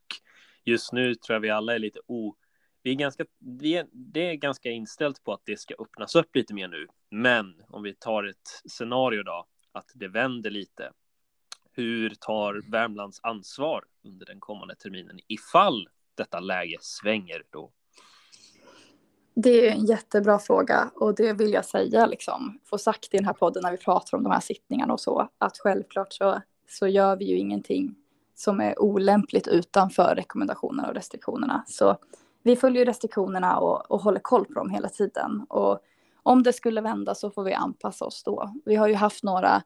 just 0.63 0.94
nu 0.94 1.16
tror 1.16 1.36
jag 1.36 1.42
vi 1.42 1.50
alla 1.50 1.76
är 1.76 1.80
lite 1.80 2.00
o... 2.08 2.36
Vi 2.84 2.92
är 2.92 2.96
ganska, 2.96 3.26
vi 3.40 3.76
är, 3.76 3.88
det 3.92 4.30
är 4.30 4.34
ganska 4.34 4.70
inställt 4.72 5.24
på 5.24 5.34
att 5.34 5.42
det 5.46 5.60
ska 5.60 5.74
öppnas 5.80 6.16
upp 6.16 6.36
lite 6.36 6.54
mer 6.54 6.68
nu. 6.68 6.88
Men 7.10 7.62
om 7.68 7.84
vi 7.84 7.94
tar 7.94 8.24
ett 8.24 8.62
scenario 8.70 9.24
då, 9.24 9.46
att 9.72 9.92
det 9.96 10.08
vänder 10.08 10.50
lite. 10.50 10.92
Hur 11.72 12.10
tar 12.10 12.72
Värmlands 12.72 13.20
ansvar 13.24 13.86
under 14.04 14.26
den 14.26 14.40
kommande 14.40 14.76
terminen 14.76 15.20
ifall 15.28 15.90
detta 16.16 16.40
läge 16.40 16.78
svänger 16.82 17.44
då? 17.50 17.72
Det 19.39 19.67
är 19.67 19.71
en 19.71 19.86
jättebra 19.86 20.39
fråga 20.39 20.91
och 20.95 21.15
det 21.15 21.34
vill 21.34 21.54
jag 21.54 21.65
säga 21.65 22.06
liksom, 22.06 22.60
få 22.65 22.78
sagt 22.78 23.13
i 23.13 23.17
den 23.17 23.26
här 23.26 23.34
podden 23.34 23.63
när 23.63 23.71
vi 23.71 23.78
pratar 23.78 24.17
om 24.17 24.23
de 24.23 24.32
här 24.32 24.39
sittningarna 24.39 24.93
och 24.93 25.00
så, 25.00 25.30
att 25.38 25.58
självklart 25.58 26.13
så, 26.13 26.41
så 26.69 26.88
gör 26.88 27.15
vi 27.15 27.26
ju 27.26 27.38
ingenting 27.38 27.95
som 28.36 28.62
är 28.62 28.82
olämpligt 28.82 29.47
utanför 29.47 30.15
rekommendationerna 30.15 30.88
och 30.88 30.95
restriktionerna. 30.95 31.63
Så 31.67 31.97
vi 32.43 32.56
följer 32.56 32.86
restriktionerna 32.86 33.60
och, 33.60 33.91
och 33.91 34.02
håller 34.02 34.19
koll 34.19 34.45
på 34.45 34.54
dem 34.54 34.69
hela 34.69 34.89
tiden. 34.89 35.45
Och 35.50 35.80
om 36.23 36.43
det 36.43 36.54
skulle 36.54 36.82
vända 36.82 37.15
så 37.15 37.32
får 37.32 37.43
vi 37.43 37.54
anpassa 37.54 38.06
oss 38.06 38.23
då. 38.23 38.54
Vi 38.65 38.76
har 38.76 38.88
ju 38.88 38.95
haft 38.95 39.23
några 39.23 39.63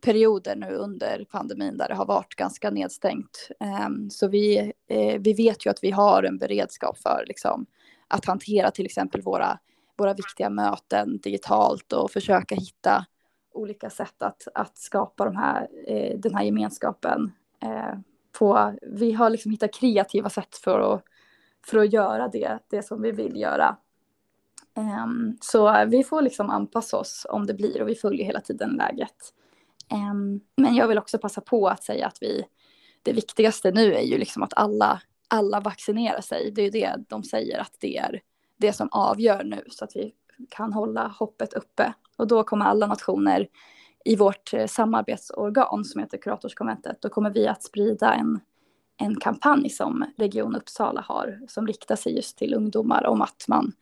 perioder 0.00 0.56
nu 0.56 0.70
under 0.70 1.26
pandemin 1.30 1.76
där 1.76 1.88
det 1.88 1.94
har 1.94 2.06
varit 2.06 2.34
ganska 2.34 2.70
nedstängt. 2.70 3.48
Um, 3.86 4.10
så 4.10 4.28
vi, 4.28 4.72
eh, 4.88 5.20
vi 5.20 5.32
vet 5.32 5.66
ju 5.66 5.70
att 5.70 5.84
vi 5.84 5.90
har 5.90 6.22
en 6.22 6.38
beredskap 6.38 6.98
för 6.98 7.24
liksom, 7.26 7.66
att 8.08 8.24
hantera 8.24 8.70
till 8.70 8.86
exempel 8.86 9.22
våra, 9.22 9.58
våra 9.96 10.14
viktiga 10.14 10.50
möten 10.50 11.18
digitalt 11.18 11.92
och 11.92 12.10
försöka 12.10 12.54
hitta 12.54 13.06
olika 13.52 13.90
sätt 13.90 14.22
att, 14.22 14.48
att 14.54 14.78
skapa 14.78 15.24
de 15.24 15.36
här, 15.36 15.68
eh, 15.86 16.18
den 16.18 16.34
här 16.34 16.44
gemenskapen. 16.44 17.32
Eh, 17.62 17.98
på, 18.38 18.74
vi 18.82 19.12
har 19.12 19.30
liksom 19.30 19.50
hittat 19.50 19.74
kreativa 19.74 20.30
sätt 20.30 20.56
för 20.56 20.94
att, 20.94 21.04
för 21.66 21.78
att 21.78 21.92
göra 21.92 22.28
det, 22.28 22.58
det 22.70 22.82
som 22.82 23.02
vi 23.02 23.12
vill 23.12 23.36
göra. 23.36 23.76
Um, 24.78 25.36
så 25.40 25.84
vi 25.86 26.04
får 26.04 26.22
liksom 26.22 26.50
anpassa 26.50 26.96
oss 26.96 27.26
om 27.28 27.46
det 27.46 27.54
blir 27.54 27.82
och 27.82 27.88
vi 27.88 27.94
följer 27.94 28.26
hela 28.26 28.40
tiden 28.40 28.70
läget. 28.70 29.34
Um, 29.92 30.40
men 30.56 30.74
jag 30.74 30.88
vill 30.88 30.98
också 30.98 31.18
passa 31.18 31.40
på 31.40 31.68
att 31.68 31.84
säga 31.84 32.06
att 32.06 32.18
vi, 32.20 32.44
det 33.02 33.12
viktigaste 33.12 33.70
nu 33.70 33.94
är 33.94 34.02
ju 34.02 34.18
liksom 34.18 34.42
att 34.42 34.54
alla, 34.56 35.02
alla 35.28 35.60
vaccinerar 35.60 36.20
sig. 36.20 36.50
Det 36.50 36.62
är 36.62 36.64
ju 36.64 36.70
det 36.70 36.94
de 37.08 37.24
säger 37.24 37.58
att 37.58 37.76
det 37.80 37.96
är 37.96 38.20
det 38.56 38.72
som 38.72 38.88
avgör 38.92 39.44
nu 39.44 39.64
så 39.70 39.84
att 39.84 39.96
vi 39.96 40.14
kan 40.48 40.72
hålla 40.72 41.08
hoppet 41.08 41.52
uppe. 41.52 41.94
Och 42.16 42.26
då 42.26 42.44
kommer 42.44 42.66
alla 42.66 42.86
nationer 42.86 43.48
i 44.04 44.16
vårt 44.16 44.54
eh, 44.54 44.66
samarbetsorgan 44.66 45.84
som 45.84 46.00
heter 46.00 46.18
Kuratorskonventet, 46.18 47.02
då 47.02 47.08
kommer 47.08 47.30
vi 47.30 47.46
att 47.46 47.62
sprida 47.62 48.14
en, 48.14 48.40
en 48.96 49.20
kampanj 49.20 49.70
som 49.70 50.04
Region 50.16 50.56
Uppsala 50.56 51.00
har 51.00 51.40
som 51.48 51.66
riktar 51.66 51.96
sig 51.96 52.16
just 52.16 52.38
till 52.38 52.54
ungdomar 52.54 53.06
om 53.06 53.22
att 53.22 53.44
man 53.48 53.72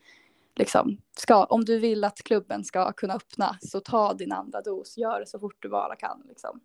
liksom 0.56 0.98
ska, 1.18 1.44
om 1.44 1.64
du 1.64 1.78
vill 1.78 2.04
att 2.04 2.18
klubben 2.18 2.64
ska 2.64 2.92
kunna 2.92 3.14
öppna 3.14 3.56
så 3.60 3.80
ta 3.80 4.14
din 4.14 4.32
andra 4.32 4.62
dos, 4.62 4.98
gör 4.98 5.20
det 5.20 5.26
så 5.26 5.38
fort 5.38 5.62
du 5.62 5.68
bara 5.68 5.96
kan. 5.96 6.22
Liksom. 6.28 6.60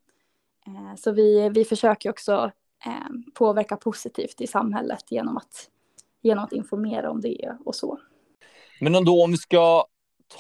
Eh, 0.67 0.95
så 0.97 1.11
vi, 1.11 1.49
vi 1.49 1.65
försöker 1.65 2.09
också 2.09 2.51
eh, 2.85 3.31
påverka 3.33 3.77
positivt 3.77 4.41
i 4.41 4.47
samhället 4.47 5.03
genom 5.11 5.37
att, 5.37 5.69
genom 6.21 6.43
att 6.43 6.53
informera 6.53 7.11
om 7.11 7.21
det 7.21 7.57
och 7.65 7.75
så. 7.75 7.99
Men 8.79 8.95
ändå 8.95 9.23
om 9.23 9.31
vi 9.31 9.37
ska 9.37 9.85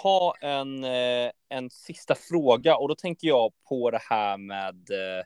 ta 0.01 0.33
en, 0.41 0.83
eh, 0.83 1.31
en 1.49 1.69
sista 1.69 2.15
fråga 2.15 2.77
och 2.77 2.87
då 2.87 2.95
tänker 2.95 3.27
jag 3.27 3.51
på 3.69 3.91
det 3.91 4.01
här 4.09 4.37
med 4.37 4.89
eh, 4.91 5.25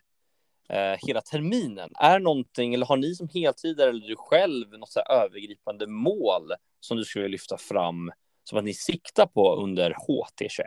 eh, 0.78 0.98
hela 1.06 1.20
terminen. 1.20 1.90
Är 1.94 2.18
någonting, 2.18 2.74
eller 2.74 2.86
har 2.86 2.96
ni 2.96 3.14
som 3.14 3.28
heltidare 3.34 3.90
eller 3.90 4.08
du 4.08 4.16
själv 4.16 4.78
något 4.78 4.90
så 4.90 5.00
övergripande 5.00 5.86
mål 5.86 6.52
som 6.80 6.96
du 6.96 7.04
skulle 7.04 7.28
lyfta 7.28 7.56
fram 7.56 8.12
som 8.44 8.58
att 8.58 8.64
ni 8.64 8.74
siktar 8.74 9.26
på 9.26 9.56
under 9.56 9.90
HT21? 9.90 10.64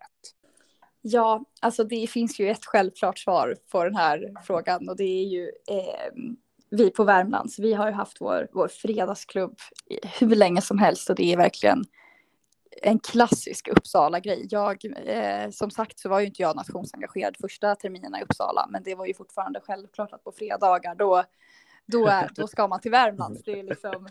Ja, 1.02 1.44
alltså 1.62 1.84
det 1.84 2.08
finns 2.08 2.40
ju 2.40 2.50
ett 2.50 2.66
självklart 2.66 3.20
svar 3.20 3.56
på 3.72 3.84
den 3.84 3.96
här 3.96 4.34
frågan 4.44 4.90
och 4.90 4.98
det 4.98 5.04
är 5.04 5.26
ju 5.26 5.52
eh, 5.68 6.12
vi 6.70 6.90
på 6.90 7.04
Värmlands. 7.04 7.60
Vi 7.60 7.74
har 7.74 7.88
ju 7.88 7.94
haft 7.94 8.22
vår, 8.22 8.48
vår 8.52 8.68
fredagsklubb 8.68 9.58
hur 10.20 10.36
länge 10.36 10.62
som 10.62 10.80
helst 10.80 11.10
och 11.10 11.16
det 11.16 11.34
är 11.34 11.38
verkligen 11.38 11.84
en 12.82 13.00
klassisk 13.00 13.68
Uppsala-grej. 13.68 14.48
Jag, 14.50 14.86
eh, 15.06 15.50
som 15.50 15.72
sagt 15.72 16.00
så 16.00 16.10
var 16.10 16.20
ju 16.20 16.26
inte 16.26 16.42
jag 16.42 16.56
nationsengagerad 16.56 17.38
första 17.42 17.76
terminerna 17.76 18.20
i 18.20 18.24
Uppsala, 18.24 18.68
men 18.70 18.84
det 18.84 18.96
var 18.96 19.06
ju 19.06 19.14
fortfarande 19.14 19.60
självklart 19.64 20.14
att 20.14 20.24
på 20.24 20.32
fredagar 20.32 20.96
då, 20.96 21.24
då, 21.86 22.08
är, 22.08 22.32
då 22.36 22.48
ska 22.48 22.68
man 22.68 22.80
till 22.80 22.92
Värmland. 22.92 23.42
Det 23.46 23.60
är, 23.60 23.64
liksom, 23.64 24.08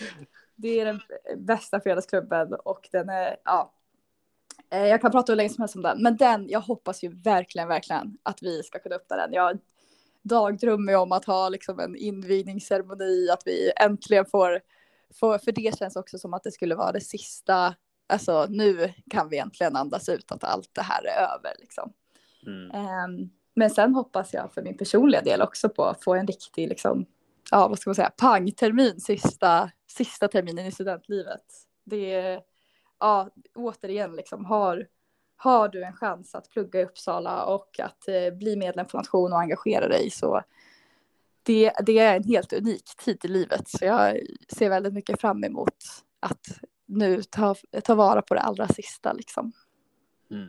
det 0.56 0.80
är 0.80 0.84
den 0.84 1.00
bästa 1.36 1.80
fredagsklubben 1.80 2.54
och 2.54 2.88
den 2.92 3.08
är, 3.08 3.36
ja, 3.44 3.72
eh, 4.70 4.86
jag 4.86 5.00
kan 5.00 5.10
prata 5.10 5.32
hur 5.32 5.36
länge 5.36 5.50
som 5.50 5.62
helst 5.62 5.76
om 5.76 5.82
den, 5.82 6.02
men 6.02 6.16
den, 6.16 6.48
jag 6.48 6.60
hoppas 6.60 7.04
ju 7.04 7.08
verkligen, 7.22 7.68
verkligen 7.68 8.18
att 8.22 8.42
vi 8.42 8.62
ska 8.62 8.78
kunna 8.78 8.94
öppna 8.94 9.16
den. 9.16 9.32
Jag 9.32 9.58
dagdrömmer 10.22 10.96
om 10.96 11.12
att 11.12 11.24
ha 11.24 11.48
liksom 11.48 11.80
en 11.80 11.96
invigningsceremoni, 11.96 13.30
att 13.30 13.42
vi 13.46 13.72
äntligen 13.80 14.26
får, 14.26 14.60
får, 15.14 15.38
för 15.38 15.52
det 15.52 15.78
känns 15.78 15.96
också 15.96 16.18
som 16.18 16.34
att 16.34 16.42
det 16.42 16.52
skulle 16.52 16.74
vara 16.74 16.92
det 16.92 17.00
sista 17.00 17.74
alltså 18.08 18.46
nu 18.50 18.92
kan 19.10 19.28
vi 19.28 19.38
äntligen 19.38 19.76
andas 19.76 20.08
ut 20.08 20.32
att 20.32 20.44
allt 20.44 20.70
det 20.72 20.82
här 20.82 21.04
är 21.04 21.22
över 21.22 21.54
liksom. 21.58 21.92
Mm. 22.46 22.84
Um, 23.04 23.30
men 23.54 23.70
sen 23.70 23.94
hoppas 23.94 24.34
jag 24.34 24.52
för 24.52 24.62
min 24.62 24.76
personliga 24.76 25.22
del 25.22 25.42
också 25.42 25.68
på 25.68 25.84
att 25.84 26.04
få 26.04 26.14
en 26.14 26.26
riktig, 26.26 26.68
liksom, 26.68 27.06
ja 27.50 27.68
vad 27.68 27.78
ska 27.78 27.90
man 27.90 27.94
säga, 27.94 28.10
pangtermin 28.16 29.00
sista, 29.00 29.70
sista 29.86 30.28
terminen 30.28 30.66
i 30.66 30.72
studentlivet. 30.72 31.44
Det 31.84 32.12
är, 32.12 32.40
ja 33.00 33.30
återigen 33.54 34.16
liksom, 34.16 34.44
har, 34.44 34.86
har 35.40 35.68
du 35.68 35.84
en 35.84 35.92
chans 35.92 36.34
att 36.34 36.50
plugga 36.50 36.80
i 36.80 36.84
Uppsala 36.84 37.44
och 37.44 37.80
att 37.80 38.08
eh, 38.08 38.34
bli 38.34 38.56
medlem 38.56 38.86
på 38.86 38.96
nation 38.96 39.32
och 39.32 39.40
engagera 39.40 39.88
dig 39.88 40.10
så 40.10 40.42
det, 41.42 41.72
det 41.86 41.98
är 41.98 42.16
en 42.16 42.24
helt 42.24 42.52
unik 42.52 42.84
tid 43.04 43.24
i 43.24 43.28
livet. 43.28 43.68
Så 43.68 43.84
jag 43.84 44.20
ser 44.48 44.68
väldigt 44.68 44.92
mycket 44.92 45.20
fram 45.20 45.44
emot 45.44 45.76
att 46.20 46.46
nu 46.86 47.22
ta, 47.22 47.54
ta 47.84 47.94
vara 47.94 48.22
på 48.22 48.34
det 48.34 48.40
allra 48.40 48.68
sista 48.68 49.12
liksom. 49.12 49.52
Mm. 50.30 50.48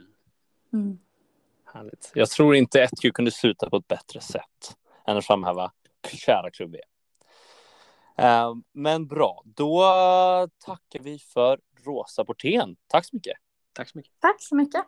Mm. 0.73 0.99
Härligt. 1.73 2.12
Jag 2.13 2.30
tror 2.30 2.56
inte 2.56 2.84
ett 2.84 3.02
Q 3.02 3.12
kunde 3.12 3.32
sluta 3.32 3.69
på 3.69 3.78
ett 3.78 3.88
bättre 3.88 4.21
sätt 4.21 4.78
än 5.08 5.17
att 5.17 5.25
framhäva 5.25 5.71
kära 6.08 6.52
klubb 6.52 6.75
E. 6.75 6.82
Uh, 8.21 8.56
men 8.73 9.08
bra, 9.08 9.43
då 9.45 9.84
tackar 10.65 10.99
vi 10.99 11.19
för 11.19 11.60
Rosa 11.86 12.25
Portén. 12.25 12.75
Tack 12.88 13.06
så 13.06 13.15
mycket. 13.15 13.38
Tack 13.80 13.89
så 13.89 13.98
mycket. 13.98 14.13
Tack 14.22 14.36
så 14.39 14.56
mycket. 14.56 14.86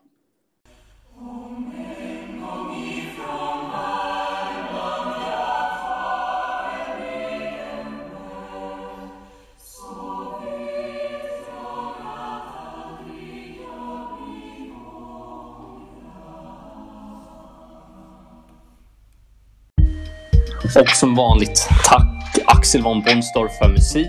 Och 20.75 20.89
som 20.89 21.15
vanligt, 21.15 21.67
tack 21.86 22.38
Axel 22.45 22.82
von 22.82 23.01
Bonstorff 23.01 23.58
för 23.58 23.69
musik 23.69 24.08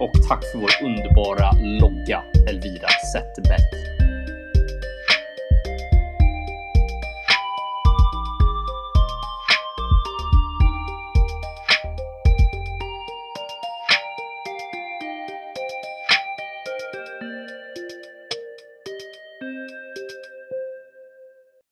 och 0.00 0.28
tack 0.28 0.44
för 0.52 0.58
vår 0.58 0.84
underbara 0.84 1.52
logga 1.52 2.22
Elvira 2.48 2.88
Zetterberg. 3.12 3.71